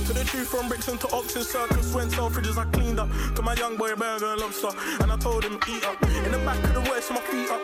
To 0.06 0.12
the 0.12 0.24
truth 0.24 0.48
from 0.48 0.68
Brixton 0.68 0.98
to 0.98 1.12
Oxford 1.14 1.44
Circus, 1.44 1.94
when 1.94 2.10
Selfridges 2.10 2.58
I 2.58 2.64
cleaned 2.72 2.98
up. 2.98 3.08
To 3.36 3.42
my 3.42 3.54
young 3.54 3.76
boy 3.76 3.94
burger 3.94 4.26
and 4.26 4.40
lobster, 4.40 4.70
and 5.00 5.12
I 5.12 5.16
told 5.16 5.44
him 5.44 5.60
eat 5.68 5.84
up. 5.84 6.02
In 6.02 6.32
the 6.32 6.38
back 6.38 6.62
of 6.64 6.74
the 6.74 6.90
waist, 6.90 7.10
my 7.10 7.20
feet 7.20 7.48
up. 7.48 7.62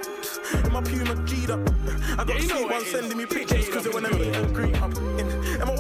In 0.65 0.73
my 0.73 0.81
Puma 0.81 1.17
G'd 1.27 1.51
up. 1.51 1.61
I 2.17 2.25
got 2.25 2.29
Yeah, 2.29 2.35
you 2.37 2.49
know 2.49 2.55
sweet 2.55 2.63
what 2.63 2.71
one 2.71 2.85
sending 2.85 3.19
me 3.19 3.25
DJ 3.25 3.39
pictures, 3.39 3.69
cause 3.69 3.85
they 3.85 3.91
wanna 3.91 4.15
meet 4.15 4.37
and 4.37 4.55
greet 4.55 4.81
up. 4.81 4.97
In, 5.19 5.27
and 5.59 5.65
my 5.65 5.75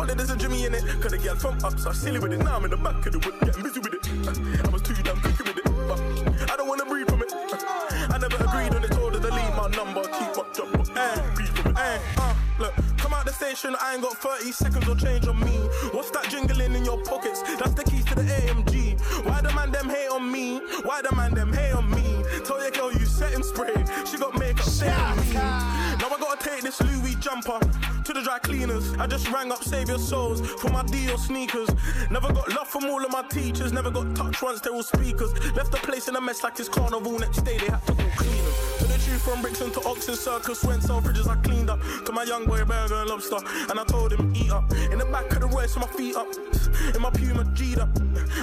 there's 1.08 1.22
a 1.22 1.26
Jimmy 1.26 1.28
in 1.28 1.34
it. 1.34 1.48
Cause 1.48 1.48
the 1.48 1.48
girl 1.48 1.52
from 1.58 1.64
up, 1.64 1.78
so 1.78 1.92
silly 1.92 2.18
with 2.18 2.32
it. 2.32 2.38
Now 2.38 2.56
I'm 2.56 2.64
in 2.64 2.70
the 2.70 2.76
back 2.76 3.06
of 3.06 3.12
the 3.12 3.18
whip, 3.18 3.40
getting 3.40 3.62
busy 3.62 3.80
with 3.80 3.94
it. 3.94 4.64
I 4.64 4.68
was 4.70 4.82
too 4.82 4.94
damn 5.02 5.20
quick 5.20 5.38
with 5.38 5.58
it. 5.58 5.64
But 5.64 6.50
I 6.50 6.56
don't 6.56 6.68
wanna 6.68 6.84
breathe 6.84 7.08
from 7.08 7.22
it. 7.22 7.32
I 7.32 8.18
never 8.18 8.36
agreed 8.36 8.74
on 8.74 8.84
it, 8.84 8.92
told 8.92 9.14
her 9.14 9.20
to 9.20 9.34
leave 9.34 9.54
my 9.56 9.68
number, 9.68 10.02
keep 10.02 10.36
my 10.36 10.44
job. 10.52 10.88
Eh, 10.96 11.34
breathe 11.34 11.48
from 11.48 11.72
it. 11.72 11.78
Eh, 11.78 11.98
uh, 12.18 12.34
look, 12.58 12.74
come 12.96 13.14
out 13.14 13.24
the 13.24 13.32
station, 13.32 13.74
I 13.80 13.94
ain't 13.94 14.02
got 14.02 14.16
30 14.16 14.52
seconds 14.52 14.88
or 14.88 14.96
change 14.96 15.26
on 15.26 15.38
me. 15.40 15.56
What's 15.92 16.10
that 16.12 16.28
jingling 16.30 16.74
in 16.74 16.84
your 16.84 17.02
pockets? 17.02 17.42
That's 17.58 17.74
the 17.74 17.84
keys 17.84 18.04
to 18.06 18.14
the 18.14 18.22
AMG. 18.22 19.00
Why 19.24 19.40
the 19.40 19.52
man 19.54 19.70
them 19.70 19.88
hate 19.88 20.08
on 20.08 20.30
me? 20.30 20.60
Why 20.84 21.02
the 21.02 21.14
man 21.14 21.34
them 21.34 21.52
hate 21.52 21.72
on 21.72 21.90
me? 21.90 22.24
Tell 22.44 22.60
your 22.60 22.70
girl 22.70 22.92
you 22.92 23.06
setting 23.06 23.42
spray. 23.42 23.74
She 24.04 24.18
got 24.18 24.38
makeup 24.38 24.66
on 24.66 25.16
me. 25.20 25.32
Now 25.34 26.08
I 26.10 26.16
gotta 26.20 26.42
take 26.42 26.62
this 26.62 26.80
Louis 26.82 27.14
jumper 27.16 27.60
the 28.18 28.24
dry 28.24 28.38
cleaners. 28.38 28.94
I 28.94 29.06
just 29.06 29.30
rang 29.30 29.52
up 29.52 29.62
Save 29.62 29.88
Your 29.88 29.98
Souls 29.98 30.40
for 30.40 30.70
my 30.70 30.82
Dior 30.82 31.18
sneakers. 31.18 31.68
Never 32.10 32.32
got 32.32 32.48
love 32.48 32.66
from 32.66 32.86
all 32.86 33.04
of 33.04 33.12
my 33.12 33.22
teachers. 33.28 33.72
Never 33.72 33.90
got 33.90 34.14
touch 34.16 34.42
once 34.42 34.60
they 34.60 34.70
were 34.70 34.82
speakers. 34.82 35.32
Left 35.54 35.70
the 35.70 35.78
place 35.78 36.08
in 36.08 36.16
a 36.16 36.20
mess 36.20 36.42
like 36.42 36.58
it's 36.58 36.68
carnival. 36.68 37.18
Next 37.18 37.42
day 37.42 37.58
they 37.58 37.66
had 37.66 37.84
to 37.86 37.92
go 37.92 38.04
clean. 38.16 38.44
To 38.78 38.84
the 38.84 38.98
truth 39.04 39.22
from 39.22 39.40
Brixton 39.40 39.70
to 39.72 39.88
Oxford 39.88 40.16
Circus. 40.16 40.64
Went 40.64 40.82
Selfridges 40.82 41.28
I 41.28 41.36
cleaned 41.42 41.70
up. 41.70 41.80
To 42.06 42.12
my 42.12 42.24
young 42.24 42.44
boy 42.46 42.64
burger 42.64 42.96
and 42.96 43.08
lobster. 43.10 43.38
And 43.70 43.78
I 43.78 43.84
told 43.84 44.12
him 44.12 44.34
eat 44.34 44.50
up. 44.50 44.70
In 44.72 44.98
the 44.98 45.06
back 45.06 45.30
of 45.32 45.40
the 45.40 45.46
Royce 45.46 45.76
with 45.76 45.86
my 45.86 45.92
feet 45.92 46.16
up. 46.16 46.26
In 46.94 47.00
my 47.00 47.10
Puma 47.10 47.44
G'd 47.54 47.78
up. 47.78 47.90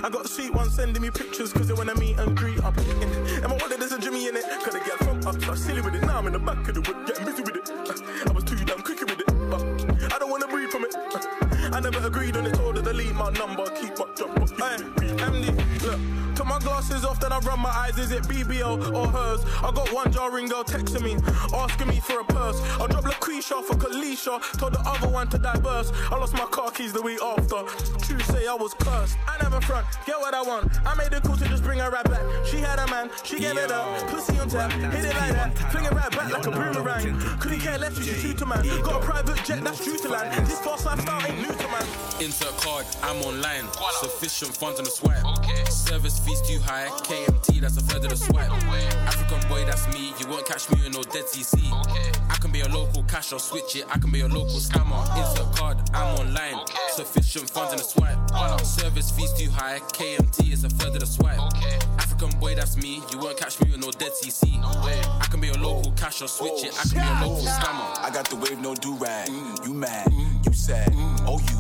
I 0.04 0.10
got 0.10 0.24
the 0.24 0.30
sweet 0.30 0.54
one 0.54 0.70
sending 0.70 1.02
me 1.02 1.10
pictures 1.10 1.52
cause 1.52 1.68
they 1.68 1.74
wanna 1.74 1.96
meet 1.96 2.18
and 2.18 2.36
greet 2.38 2.64
up. 2.64 2.78
In 2.78 3.44
my 3.44 3.58
wallet 3.58 3.80
there's 3.80 3.92
a 3.92 4.00
Jimmy 4.00 4.28
in 4.28 4.38
it. 4.38 4.46
Cause 4.64 4.74
they 4.74 4.80
get 4.80 4.98
from 5.00 5.26
up. 5.28 5.42
So 5.42 5.56
silly 5.56 5.82
with 5.82 5.96
it. 5.96 6.04
Now 6.04 6.20
I'm 6.20 6.28
in 6.28 6.34
the 6.34 6.40
back 6.40 6.66
of 6.70 6.76
the 6.76 6.82
whip 6.82 7.08
getting 7.08 7.26
busy 7.26 7.42
with 7.42 7.55
it. 7.55 7.55
Her 13.26 13.32
number. 13.32 13.65
Glasses 16.66 17.06
off, 17.06 17.20
then 17.20 17.32
I 17.32 17.40
run 17.40 17.60
my 17.60 17.70
eyes. 17.70 17.98
Is 17.98 18.12
it 18.12 18.24
BBL 18.24 18.94
or 18.94 19.08
hers? 19.08 19.42
I 19.64 19.72
got 19.72 19.94
one 19.94 20.12
jarring 20.12 20.48
girl 20.48 20.64
texting 20.64 21.04
me, 21.04 21.16
asking 21.54 21.88
me 21.88 22.00
for 22.00 22.20
a 22.20 22.26
purse. 22.26 22.60
I 22.82 22.88
dropped 22.88 23.08
LaQuisha 23.08 23.64
for 23.64 23.76
Kalisha, 23.76 24.42
told 24.58 24.74
the 24.74 24.82
other 24.86 25.08
one 25.08 25.28
to 25.30 25.38
diverse. 25.38 25.92
I 26.12 26.16
lost 26.18 26.34
my 26.34 26.46
car 26.46 26.72
keys 26.72 26.92
the 26.92 27.02
week 27.02 27.22
after. 27.22 27.62
True 28.06 28.20
say 28.32 28.48
I 28.48 28.56
was 28.56 28.74
cursed. 28.74 29.18
I 29.28 29.42
never 29.42 29.62
front, 29.62 29.86
get 30.06 30.18
what 30.20 30.34
I 30.34 30.42
want. 30.42 30.72
I 30.86 30.96
made 30.96 31.14
it 31.14 31.24
cool 31.24 31.38
to 31.38 31.46
just 31.48 31.64
bring 31.64 31.80
her 31.80 31.90
right 31.90 32.04
back. 32.06 32.24
She 32.46 32.58
had 32.58 32.80
a 32.80 32.88
man, 32.90 33.10
she 33.24 33.40
gave 33.40 33.58
it 33.58 33.72
up. 33.72 34.08
Pussy 34.10 34.38
on 34.40 34.50
tap, 34.50 34.72
hit 34.72 35.06
it 35.06 35.16
like 35.16 35.34
that. 35.34 35.58
Fling 35.72 35.86
it 35.86 35.92
right 35.92 36.12
back 36.12 36.32
like 36.32 36.48
a 36.48 36.52
boomerang. 36.52 37.20
Couldn't 37.40 37.60
care 37.60 37.78
less, 37.78 37.98
you 37.98 38.04
should 38.04 38.18
shoot 38.18 38.42
a 38.42 38.46
man. 38.46 38.66
Got 38.82 39.04
a 39.04 39.06
private 39.06 39.44
jet, 39.46 39.64
that's 39.64 39.84
true 39.84 39.98
to 39.98 40.10
land. 40.10 40.48
This 40.48 40.60
fast 40.60 40.86
lifestyle 40.86 41.22
ain't 41.28 41.38
new 41.38 41.54
to 41.54 41.68
man. 41.68 41.86
Insert 42.20 42.58
card, 42.58 42.86
I'm 43.04 43.22
online. 43.22 43.66
Sufficient 44.02 44.56
funds 44.56 44.80
on 44.80 44.86
the 44.86 44.92
swipe. 44.92 45.24
Service 45.70 46.20
fees 46.20 46.42
too 46.56 46.64
high. 46.64 46.88
KMT, 47.04 47.62
that's 47.62 47.78
a 47.78 47.82
third 47.82 48.04
of 48.04 48.10
the 48.12 48.16
swipe. 48.16 48.52
African 49.08 49.48
boy, 49.50 49.66
that's 49.66 49.88
me. 49.94 50.14
You 50.20 50.28
won't 50.28 50.46
catch 50.46 50.70
me 50.70 50.86
in 50.86 50.92
no 50.92 51.04
dead 51.04 51.26
CC. 51.26 51.60
I 52.30 52.36
can 52.36 52.52
be 52.52 52.62
a 52.62 52.70
local 52.70 53.04
cash 53.04 53.34
or 53.34 53.40
switch 53.40 53.76
it. 53.76 53.86
I 53.90 53.98
can 53.98 54.12
be 54.12 54.22
a 54.22 54.28
local 54.28 54.60
scammer. 54.60 55.02
Insert 55.18 55.56
card, 55.56 55.78
I'm 55.94 56.16
online. 56.20 56.66
Sufficient 56.90 57.50
funds 57.50 57.74
in 57.74 57.78
the 57.80 57.84
swipe. 57.84 58.18
Oh. 58.34 58.58
Service 58.64 59.12
fees 59.12 59.34
too 59.34 59.50
high. 59.50 59.80
KMT 59.80 60.54
is 60.54 60.64
a 60.64 60.70
third 60.70 60.94
of 60.94 61.00
the 61.00 61.06
swipe. 61.06 61.40
African 61.98 62.40
boy, 62.40 62.56
that's 62.56 62.78
me. 62.78 63.02
You 63.12 63.20
won't 63.20 63.38
catch 63.38 63.60
me 63.62 63.74
in 63.74 63.80
no 63.80 63.92
dead 63.92 64.12
CC. 64.12 64.60
I 64.64 65.28
can 65.30 65.42
be 65.42 65.50
a 65.50 65.58
local 65.58 65.92
cash 65.94 66.22
or 66.22 66.28
switch 66.28 66.64
it. 66.64 66.74
I 66.80 66.84
can 66.88 67.02
be 67.02 67.26
a 67.26 67.28
local 67.28 67.46
scammer. 67.46 68.00
I 68.00 68.10
got 68.14 68.30
the 68.30 68.38
wave, 68.38 68.60
no 68.62 68.76
do 68.76 68.96
rag. 68.96 69.30
Mm. 69.30 69.68
You 69.68 69.74
mad, 69.74 70.08
mm. 70.08 70.46
you 70.46 70.54
sad, 70.54 70.92
mm. 70.92 71.26
oh 71.28 71.40
you 71.40 71.55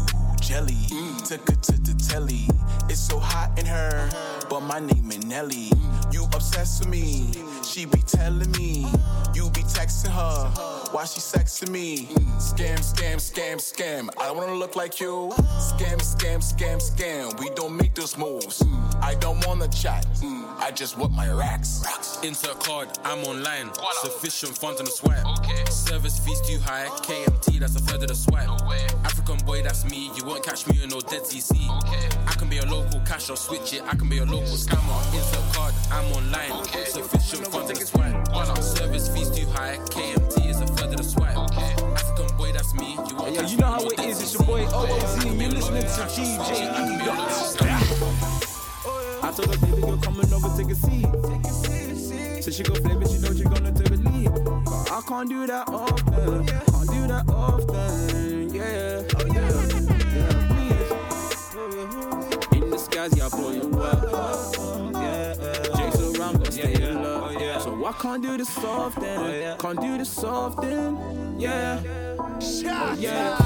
jelly. 0.45 0.77
Took 1.25 1.49
her 1.49 1.55
to 1.55 1.71
the 1.81 1.95
telly. 2.07 2.47
It's 2.87 2.99
so 2.99 3.19
hot 3.19 3.57
in 3.57 3.65
her, 3.65 4.09
but 4.47 4.61
my 4.61 4.79
name 4.79 5.09
is 5.09 5.25
Nelly. 5.25 5.71
You 6.11 6.25
obsessed 6.25 6.81
with 6.81 6.89
me, 6.89 7.31
she 7.63 7.85
be 7.85 7.97
telling 8.05 8.51
me. 8.51 8.85
You 9.33 9.49
be 9.49 9.63
texting 9.63 10.11
her 10.11 10.75
why 10.91 11.05
she 11.05 11.19
sexing 11.19 11.69
me. 11.71 12.07
Scam, 12.37 12.77
scam, 12.79 13.17
scam, 13.17 13.57
scam. 13.57 14.09
I 14.19 14.27
don't 14.27 14.37
wanna 14.37 14.53
look 14.53 14.75
like 14.75 14.99
you. 14.99 15.31
Scam, 15.57 15.97
scam, 15.99 16.39
scam, 16.39 16.77
scam. 16.77 17.39
We 17.39 17.49
don't 17.49 17.75
make 17.75 17.95
those 17.95 18.15
moves. 18.17 18.63
I 19.01 19.15
don't 19.15 19.45
wanna 19.47 19.67
chat. 19.67 20.05
I 20.59 20.71
just 20.71 20.97
want 20.97 21.11
my 21.11 21.29
racks. 21.31 21.81
Insert 22.23 22.59
card, 22.59 22.89
I'm 23.03 23.23
online. 23.25 23.71
Sufficient 24.03 24.57
funds 24.57 24.79
on 24.79 24.85
the 24.85 24.91
swipe. 24.91 25.25
Service 25.69 26.19
fees 26.19 26.39
too 26.41 26.59
high. 26.59 26.87
KMT, 27.01 27.59
that's 27.59 27.75
a 27.75 27.79
third 27.79 28.03
of 28.03 28.09
the 28.09 28.15
swipe. 28.15 28.49
African 29.03 29.37
boy, 29.45 29.63
that's 29.63 29.83
me. 29.89 30.11
You 30.15 30.23
won't 30.35 30.45
catch 30.45 30.67
me 30.67 30.83
in 30.83 30.89
no 30.89 30.99
dead 30.99 31.21
CC. 31.21 31.55
I 32.27 32.33
can 32.33 32.49
be 32.49 32.57
a 32.57 32.65
local 32.65 32.99
cash 33.01 33.29
or 33.29 33.37
switch 33.37 33.73
it. 33.73 33.83
I 33.83 33.95
can 33.95 34.09
be 34.09 34.17
a 34.17 34.25
local 34.25 34.57
scammer. 34.59 34.99
Insert 35.15 35.55
card, 35.55 35.73
I'm 35.91 36.11
online. 36.11 36.65
Sufficient 36.85 37.47
funds 37.47 37.71
on 37.71 37.75
the 37.79 37.85
swipe. 37.85 38.61
Service 38.61 39.07
fees 39.07 39.29
too 39.31 39.45
high. 39.51 39.77
KMT 39.91 40.49
is 40.49 40.59
a 40.59 40.67
third 40.67 40.89
of 40.91 40.97
the 40.97 41.03
swipe. 41.03 41.37
African 41.37 42.35
boy, 42.37 42.51
that's 42.51 42.73
me. 42.73 42.97
You 43.07 43.15
won't 43.15 43.33
Yeah, 43.33 43.41
catch 43.41 43.51
you 43.51 43.57
know 43.59 43.67
in 43.67 43.73
how 43.73 43.79
no 43.79 43.87
it 43.87 43.97
dead 43.97 44.09
is. 44.09 44.21
It's 44.21 44.33
your 44.33 44.43
boy 44.43 44.65
OOZ, 44.65 44.73
I 44.73 45.13
and 45.13 45.21
can 45.21 45.37
be 45.37 45.43
you're 45.45 45.53
listening 45.53 45.83
to 45.83 45.87
cash 45.87 46.19
or 46.19 46.25
switch 46.25 46.27
DJ 46.27 46.51
it. 46.51 46.69
I 46.69 46.75
can 46.75 46.97
be 46.99 47.05
a 47.05 47.13
local 47.15 47.23
Edo. 47.23 47.55
scammer. 47.55 48.03
I 49.23 49.31
told 49.31 49.55
her, 49.55 49.59
baby, 49.65 49.81
girl, 49.81 49.97
coming 49.97 50.33
over, 50.33 50.49
take 50.57 50.71
a 50.71 50.75
seat. 50.75 52.43
So 52.43 52.51
she 52.51 52.63
go 52.63 52.75
flavor, 52.75 53.07
she 53.07 53.19
know 53.19 53.33
she 53.33 53.43
gonna 53.43 53.71
take 53.71 53.89
a 53.89 53.95
lead. 53.95 54.31
But 54.65 54.91
I 54.91 55.01
can't 55.07 55.29
do 55.29 55.47
that 55.47 55.69
often. 55.69 56.45
Can't 56.45 56.89
do 56.91 57.07
that 57.07 57.23
often. 57.29 58.53
Yeah. 58.53 59.03
Oh, 59.15 59.25
yeah. 59.33 59.74
Yeah. 63.13 63.25
In 63.25 63.29
the 63.29 63.29
skies, 63.29 63.29
yeah, 63.29 63.29
boy, 63.29 63.51
you 63.51 63.69
well. 63.69 64.91
Yeah. 64.93 65.33
Jake's 65.75 65.99
around, 66.19 66.37
got 66.37 66.53
stay 66.53 66.73
in 66.73 67.03
love. 67.03 67.35
Oh, 67.35 67.59
so 67.59 67.85
I 67.85 67.91
can't 67.93 68.21
do 68.23 68.37
this 68.37 68.57
often. 68.57 69.03
Oh, 69.03 69.55
can't 69.59 69.81
do 69.81 69.97
this 69.97 70.23
often. 70.23 71.39
Yeah. 71.39 71.81
Oh, 71.87 72.95
yeah. 72.97 73.37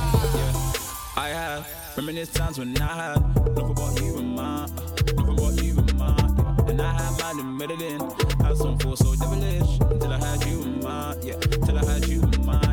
I 1.16 1.30
have 1.30 1.68
reminisced 1.98 2.36
times 2.36 2.58
when 2.60 2.80
I 2.82 3.12
had 3.12 3.22
nothing 3.56 3.72
about 3.72 4.02
you 4.02 4.18
and 4.18 4.36
mine, 4.36 4.70
nothing 4.76 5.30
about 5.30 5.64
you 5.64 5.78
and 5.78 5.98
mine. 5.98 6.36
And 6.70 6.82
I 6.82 6.92
had 6.94 7.20
mine 7.22 7.40
in 7.40 7.58
Medellin, 7.58 8.00
had 8.42 8.58
some 8.58 8.78
force 8.80 9.00
so 9.00 9.16
devilish 9.16 9.80
until 9.80 10.14
I 10.14 10.18
had 10.18 10.44
you 10.46 10.62
in 10.64 10.84
mine, 10.84 11.18
yeah. 11.22 11.38
Till 11.38 11.78
I 11.78 11.86
had 11.86 12.08
you 12.08 12.22
in 12.22 12.46
mine. 12.46 12.69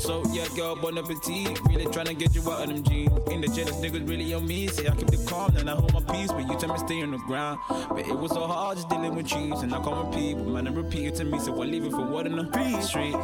So 0.00 0.22
yeah, 0.32 0.48
girl, 0.56 0.76
bon 0.76 0.96
appetit. 0.96 1.60
Really 1.68 1.84
tryna 1.84 2.18
get 2.18 2.34
you 2.34 2.40
out 2.50 2.62
of 2.62 2.68
them 2.68 2.82
jeans. 2.82 3.12
In 3.30 3.42
the 3.42 3.48
jealous 3.48 3.76
niggas 3.76 4.08
really 4.08 4.32
on 4.32 4.46
me. 4.46 4.66
Say 4.68 4.88
I 4.88 4.94
keep 4.96 5.08
the 5.08 5.22
calm, 5.28 5.52
then 5.52 5.68
I 5.68 5.72
hold 5.72 5.92
my 5.92 6.00
peace, 6.00 6.32
but 6.32 6.48
you 6.48 6.58
tell 6.58 6.72
me 6.72 6.78
stay 6.78 7.02
on 7.02 7.10
the 7.10 7.18
ground. 7.18 7.60
But 7.68 8.08
it 8.08 8.16
was 8.16 8.32
so 8.32 8.46
hard 8.46 8.78
just 8.78 8.88
dealing 8.88 9.14
with 9.14 9.26
cheese, 9.26 9.60
and 9.60 9.74
I 9.74 9.82
can't 9.84 10.06
repeat. 10.06 10.34
But 10.38 10.46
man, 10.46 10.68
I 10.68 10.72
repeat 10.72 11.06
it 11.08 11.14
to 11.16 11.24
me, 11.24 11.38
so 11.38 11.52
I 11.52 11.66
leave 11.66 11.84
it 11.84 11.90
for 11.90 12.02
what 12.02 12.26
in 12.26 12.34
the 12.34 12.80
street. 12.80 13.14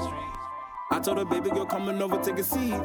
I 0.91 1.01
told 1.01 1.17
her, 1.17 1.25
baby 1.25 1.49
girl, 1.49 1.65
coming 1.65 2.01
over, 2.03 2.23
take 2.23 2.39
a 2.39 2.45
seat. 2.45 2.79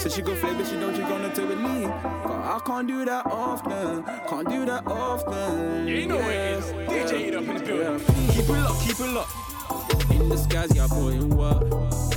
So 0.00 0.08
she 0.08 0.20
go 0.20 0.34
flavor, 0.34 0.58
but 0.58 0.66
she 0.66 0.76
know 0.76 0.92
she 0.92 1.02
gonna 1.02 1.32
take 1.32 1.48
lead. 1.48 1.86
Cause 1.86 2.60
I 2.60 2.60
can't 2.66 2.88
do 2.88 3.04
that 3.04 3.26
often, 3.26 4.02
can't 4.28 4.48
do 4.48 4.66
that 4.66 4.86
often. 4.88 5.86
Yeah, 5.86 5.94
you 5.94 6.06
know 6.06 6.16
what 6.16 6.34
it 6.34 6.58
is. 6.58 6.64
DJ 6.90 7.28
it 7.28 7.34
up 7.36 7.44
in 7.44 7.56
the 7.58 7.62
building. 7.62 8.04
Keep 8.32 8.48
it 8.48 8.50
locked, 8.50 8.80
keep 8.82 8.98
it 8.98 9.12
locked. 9.12 10.10
In 10.10 10.28
disguise, 10.28 10.74
yeah, 10.74 10.88
boy, 10.88 11.10
in 11.10 11.30
work. 11.30 12.15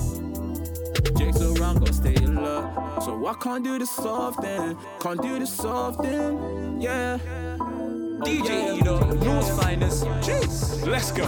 Jake's 1.20 1.42
around, 1.42 1.80
gotta 1.80 1.92
stay 1.92 2.16
alert. 2.16 3.04
So 3.04 3.28
I 3.28 3.34
can't 3.34 3.62
do 3.62 3.78
this 3.78 4.00
often, 4.00 4.78
can't 5.02 5.22
do 5.22 5.38
this 5.38 5.60
often, 5.66 6.80
yeah. 6.80 7.18
Oh, 7.60 8.22
DJ 8.24 8.48
yeah. 8.48 8.74
Edo, 8.76 9.00
North's 9.16 9.50
finest. 9.62 10.06
Jeez, 10.24 10.88
let's 10.88 11.12
go. 11.12 11.28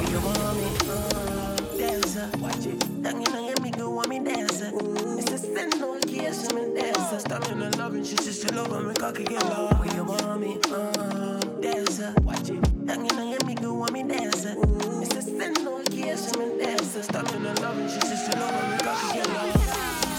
Me 7.12 7.17
dancer. 7.17 7.19
Stop 7.19 7.52
in 7.52 7.60
the 7.60 7.78
love 7.78 7.93
and 7.93 8.06
she 8.06 8.15
just 8.15 8.41
still 8.41 8.60
over 8.60 8.82
me, 8.82 8.93
cocky 8.93 9.24
get 9.24 9.43
low. 9.45 9.67
When 9.80 9.95
you 9.95 10.04
want 10.04 10.41
me, 10.41 10.58
uh, 10.71 11.39
dancer. 11.62 12.13
Watch 12.24 12.50
it. 12.50 12.67
And 12.89 13.12
young, 13.12 13.47
me 13.47 13.56
go 13.56 13.74
want 13.74 13.93
me 13.93 14.04
dancer. 14.04 14.56
It's 15.02 15.15
a 15.15 15.21
sin, 15.21 15.54
no 15.63 15.82
kiss, 15.89 16.36
me 16.38 16.58
dancer. 16.60 17.04
Stop 17.04 17.34
in 17.34 17.43
the 17.43 17.62
love 17.62 17.78
and 17.78 17.89
she 17.89 18.00
just 18.00 18.26
still 18.26 18.43
over 18.43 18.67
me, 18.67 18.78
cocky 18.80 19.13
get 19.13 19.28
low. 19.30 19.52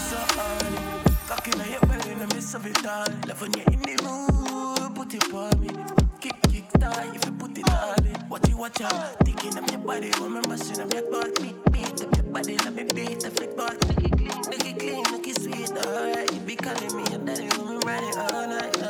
So 0.09 0.17
early, 0.39 0.77
cocky 1.27 1.51
now 1.57 1.65
your 1.65 1.81
belly 1.81 2.11
in 2.11 2.19
the 2.19 2.27
midst 2.33 2.55
of 2.55 2.65
it 2.65 2.85
all. 2.85 3.07
Love 3.27 3.41
when 3.41 3.53
you're 3.53 3.65
in 3.71 3.81
the 3.81 4.03
mood, 4.03 4.95
put 4.95 5.13
it 5.13 5.33
on 5.33 5.59
me. 5.61 5.69
Kick, 6.19 6.35
kick, 6.51 6.65
tie 6.79 7.11
if 7.13 7.25
you 7.25 7.31
put 7.33 7.57
it 7.57 7.69
all 7.69 7.95
in. 8.05 8.29
Watch 8.29 8.49
it, 8.49 8.55
watch 8.55 8.81
out. 8.81 9.25
Thinking 9.25 9.57
of 9.57 9.69
your 9.71 9.79
body, 9.81 10.11
remember, 10.21 10.57
sin 10.57 10.79
of 10.79 10.93
your 10.93 11.03
thought. 11.11 11.41
Beat, 11.41 11.71
beat 11.71 12.03
up 12.03 12.15
your 12.15 12.25
body, 12.25 12.57
let 12.57 12.73
me 12.73 12.83
beat 12.93 13.25
up 13.25 13.39
your 13.39 13.51
thought. 13.53 13.77
Make 14.49 14.65
it 14.65 14.79
clean, 14.79 15.03
make 15.11 15.27
it 15.27 15.41
sweet. 15.41 15.71
Alright, 15.71 16.42
calling 16.63 16.95
me 16.95 17.03
your 17.11 17.19
daddy, 17.19 17.43
we 17.43 17.75
ride 17.85 18.03
it 18.03 18.17
all 18.17 18.47
night 18.47 18.82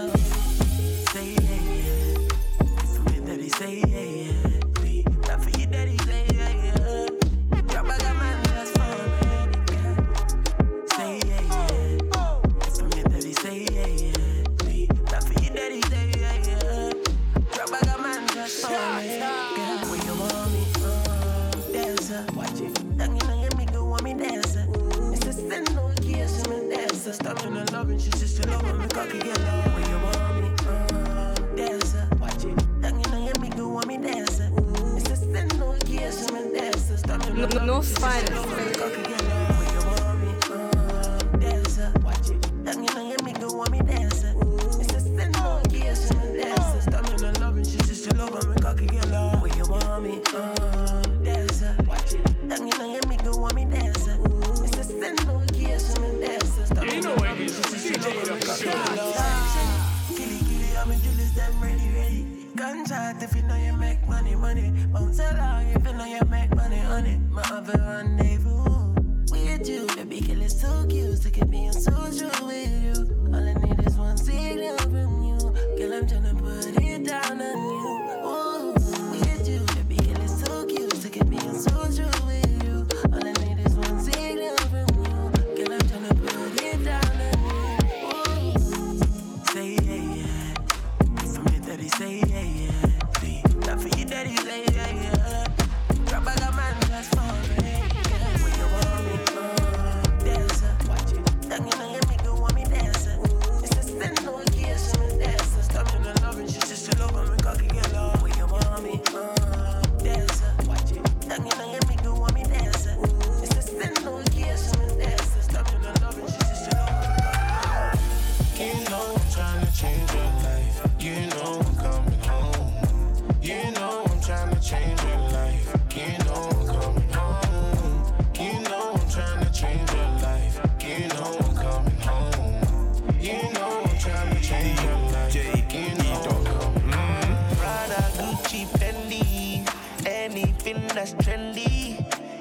me 27.13 27.27
dancer. 27.27 27.35
Stop 27.35 27.45
in 27.45 27.53
the 27.53 27.71
love 27.71 27.89
and 27.89 28.01
she 28.01 28.09
just 28.11 28.35
still 28.35 28.53
over 28.53 28.73
me, 28.73 28.87
cocky 28.87 29.19
low. 29.19 29.61
When 29.73 29.89
you 29.89 29.97
want 30.03 30.41
me, 30.41 30.49
uh, 30.67 31.35
dancer. 31.55 32.07
Watch 32.19 32.45
it. 32.45 32.63
And 32.83 33.25
young, 33.25 33.41
me 33.41 33.49
go 33.49 33.67
want 33.69 33.87
me 33.87 33.97
dancer. 33.97 34.49
It's 34.97 35.09
a 35.09 35.15
sin, 35.15 35.47
no 35.59 35.75
kiss, 35.85 36.31
me 36.31 36.53
dancer. 36.53 36.97
Stop 36.97 37.27
in 37.27 37.35
the 37.35 37.47
love 37.47 37.65
No 37.65 37.81
and 38.05 38.72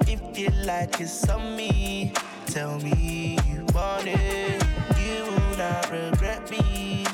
If 0.06 0.38
you 0.38 0.48
like 0.64 1.00
it's 1.00 1.28
on 1.28 1.56
me, 1.56 2.12
tell 2.46 2.78
me 2.80 3.38
you 3.48 3.66
want 3.74 4.06
it. 4.06 4.62
You 4.98 5.24
will 5.24 5.56
not 5.56 5.90
regret 5.90 6.50
me. 6.50 7.06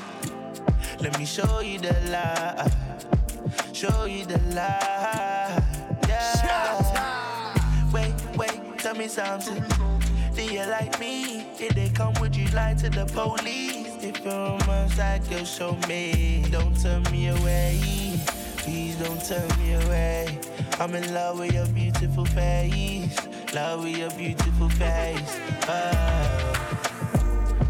Let 1.01 1.19
me 1.19 1.25
show 1.25 1.61
you 1.61 1.79
the 1.79 1.97
light. 2.11 2.73
Show 3.73 4.05
you 4.07 4.25
the 4.25 4.39
light. 4.55 5.63
Yeah. 6.09 7.55
Wait, 7.93 8.15
wait, 8.37 8.79
tell 8.79 8.95
me 8.95 9.09
something. 9.09 9.63
Do 10.35 10.43
you 10.43 10.65
like 10.67 10.99
me? 11.01 11.47
Did 11.59 11.73
they 11.73 11.89
come 11.89 12.15
would 12.21 12.35
you 12.37 12.47
lie 12.55 12.75
to 12.75 12.89
the 12.91 13.07
police? 13.07 14.03
If 14.03 14.25
you're 14.25 14.33
on 14.33 14.59
my 14.67 14.87
side, 14.89 15.23
show 15.47 15.77
me. 15.89 16.45
Don't 16.51 16.81
turn 16.81 17.03
me 17.11 17.29
away. 17.29 17.81
Please 18.59 18.97
don't 18.97 19.25
turn 19.25 19.49
me 19.59 19.75
away. 19.75 20.39
I'm 20.81 20.95
in 20.95 21.13
love 21.13 21.41
with 21.41 21.53
your 21.53 21.67
beautiful 21.67 22.25
face. 22.25 23.19
Love 23.53 23.83
with 23.83 23.99
your 23.99 24.11
beautiful 24.11 24.69
face. 24.69 25.37
Oh. 25.67 26.53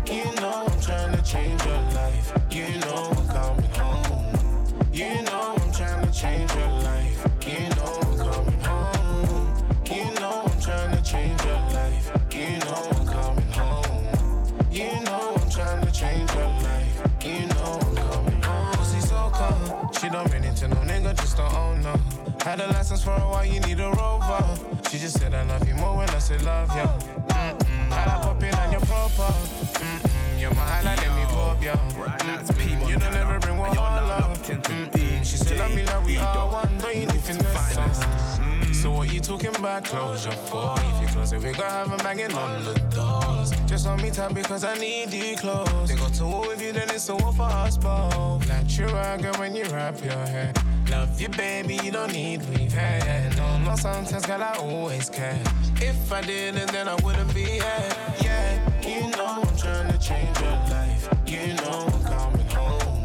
You 0.07 0.25
know 0.43 0.67
I'm 0.69 0.81
trying 0.81 1.17
to 1.17 1.23
change 1.23 1.65
your 1.65 1.81
life. 1.97 2.33
You 2.51 2.69
know 2.81 3.11
I'm 3.17 3.29
coming 3.29 3.71
home. 3.71 4.91
You 4.93 5.23
know 5.23 5.55
I'm 5.57 5.73
trying 5.73 6.07
to 6.07 6.13
change 6.13 6.53
your 6.55 6.69
life. 6.69 7.27
You 7.47 7.61
know 7.77 7.99
I'm 8.03 8.19
coming 8.19 8.61
home. 8.61 9.55
You 9.87 10.05
know 10.21 10.43
I'm 10.45 10.61
trying 10.61 10.95
to 10.95 11.03
change 11.03 11.43
your 11.45 11.61
life. 11.73 12.13
You 12.31 12.59
know 12.59 12.91
I'm 12.93 13.07
coming 13.07 13.53
home. 13.53 14.71
You 14.71 15.01
know 15.05 15.35
I'm 15.35 15.51
trying 15.51 15.87
to 15.87 15.93
change 15.93 16.31
your 16.35 16.45
life. 16.45 17.03
You 17.25 17.47
know 17.47 17.81
I'm 17.81 17.97
coming 17.97 18.43
home. 18.43 18.73
Pussy 18.75 19.01
so 19.01 19.31
cold. 19.33 19.97
She 19.99 20.11
don't 20.11 20.31
run 20.31 20.45
into 20.45 20.69
no 20.69 20.77
nigga, 20.77 21.17
just 21.17 21.39
don't 21.39 21.55
own 21.55 21.81
no. 21.81 22.28
Had 22.49 22.61
a 22.61 22.67
license 22.69 23.05
for 23.05 23.13
a 23.13 23.29
while, 23.29 23.45
you 23.45 23.61
need 23.61 23.79
a 23.79 23.91
rover. 23.91 24.43
She 24.91 24.99
just 24.99 25.21
said 25.21 25.35
I 25.35 25.43
love 25.43 25.69
you 25.69 25.75
more 25.75 25.99
when 25.99 26.09
I 26.09 26.19
said 26.19 26.43
love 26.45 26.75
ya. 26.75 26.87
Mm-mm. 26.87 27.93
Had 27.93 28.09
I 28.09 28.23
pop 28.23 28.43
in 28.43 28.55
on 28.55 28.73
your 28.73 28.81
profile. 28.81 29.33
Mm-mm. 29.75 30.41
You're 30.41 30.55
my 30.55 30.63
highlight, 30.63 30.97
let 30.97 31.15
me 31.15 31.25
pop 31.27 31.63
ya. 31.63 31.75
Mm-mm. 31.75 32.89
You 32.89 32.97
don't 32.97 33.15
ever 33.15 33.39
bring 33.39 33.59
one 33.59 33.77
up. 33.77 34.39
Mm-mm. 34.39 35.19
She 35.27 35.37
said 35.37 35.59
love 35.59 35.75
me 35.75 35.85
like 35.85 36.07
we 36.07 36.17
all 36.17 36.51
one, 36.51 36.79
don't 36.79 36.97
you 36.97 37.05
need 37.05 37.21
finesse. 37.21 38.41
So 38.81 38.93
what 38.93 39.13
you 39.13 39.21
talking 39.21 39.55
about 39.55 39.85
closure 39.85 40.31
for? 40.31 40.75
If 40.79 41.03
you 41.03 41.09
close 41.09 41.35
it, 41.35 41.43
we 41.43 41.53
gon' 41.53 41.69
have 41.69 41.93
a 41.93 42.03
banging 42.03 42.33
on 42.33 42.65
the 42.65 42.73
doors. 42.97 43.51
Just 43.67 43.87
on 43.87 44.01
me 44.01 44.11
time 44.11 44.33
because 44.33 44.65
I 44.65 44.75
need 44.79 45.13
you 45.13 45.37
close. 45.37 45.87
They 45.87 45.97
got 45.97 46.15
to 46.15 46.25
war 46.25 46.49
with 46.49 46.63
you, 46.63 46.73
then 46.73 46.89
it's 46.89 47.11
a 47.11 47.15
war 47.15 47.31
for 47.35 47.43
us 47.43 47.77
both. 47.77 48.49
Natural 48.49 49.19
girl 49.19 49.35
when 49.35 49.55
you 49.55 49.65
wrap 49.65 50.03
your 50.03 50.15
hair. 50.15 50.55
Love 50.91 51.21
you, 51.21 51.29
baby, 51.29 51.79
you 51.83 51.93
don't 51.93 52.13
need 52.13 52.41
hair. 52.73 53.31
No, 53.37 53.59
no, 53.59 53.77
sometimes, 53.77 54.25
girl, 54.25 54.43
I 54.43 54.57
always 54.59 55.11
care. 55.11 55.39
If 55.77 56.11
I 56.11 56.23
didn't, 56.23 56.73
then 56.73 56.89
I 56.89 56.95
wouldn't 57.05 57.35
be 57.35 57.45
here. 57.45 57.89
Yeah, 58.23 58.81
you 58.81 59.11
know 59.11 59.43
I'm 59.43 59.57
trying 59.57 59.93
to 59.93 59.99
change 59.99 60.41
your 60.41 60.51
life. 60.71 61.09
You 61.27 61.55
know 61.55 61.89
I'm 61.93 62.05
coming 62.05 62.49
home. 62.49 63.05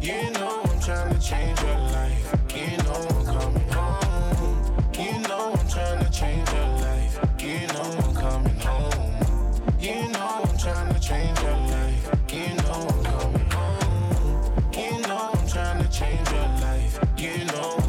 You 0.00 0.30
know 0.32 0.62
I'm 0.64 0.80
trying 0.80 1.12
to 1.12 1.20
change 1.20 1.60
your 1.60 1.78
life. 1.92 2.34
You 2.56 2.76
know 2.84 3.06
I'm 3.10 3.24
coming 3.26 3.68
home. 3.68 4.84
You 4.94 5.28
know 5.28 5.52
I'm 5.52 5.68
trying 5.68 6.04
to 6.04 6.10
change 6.10 6.50
your 6.52 6.68
life. 6.86 7.20
You 7.38 7.66
know 7.74 7.88
I'm 8.02 8.14
coming 8.14 8.60
home. 8.60 9.14
You 9.78 10.08
know 10.08 10.42
I'm 10.44 10.58
trying 10.58 10.94
to 10.94 11.00
change 11.00 11.38
your 11.42 11.52
life. 11.52 12.10
You 12.32 12.54
know 12.62 13.09
life. 17.20 17.79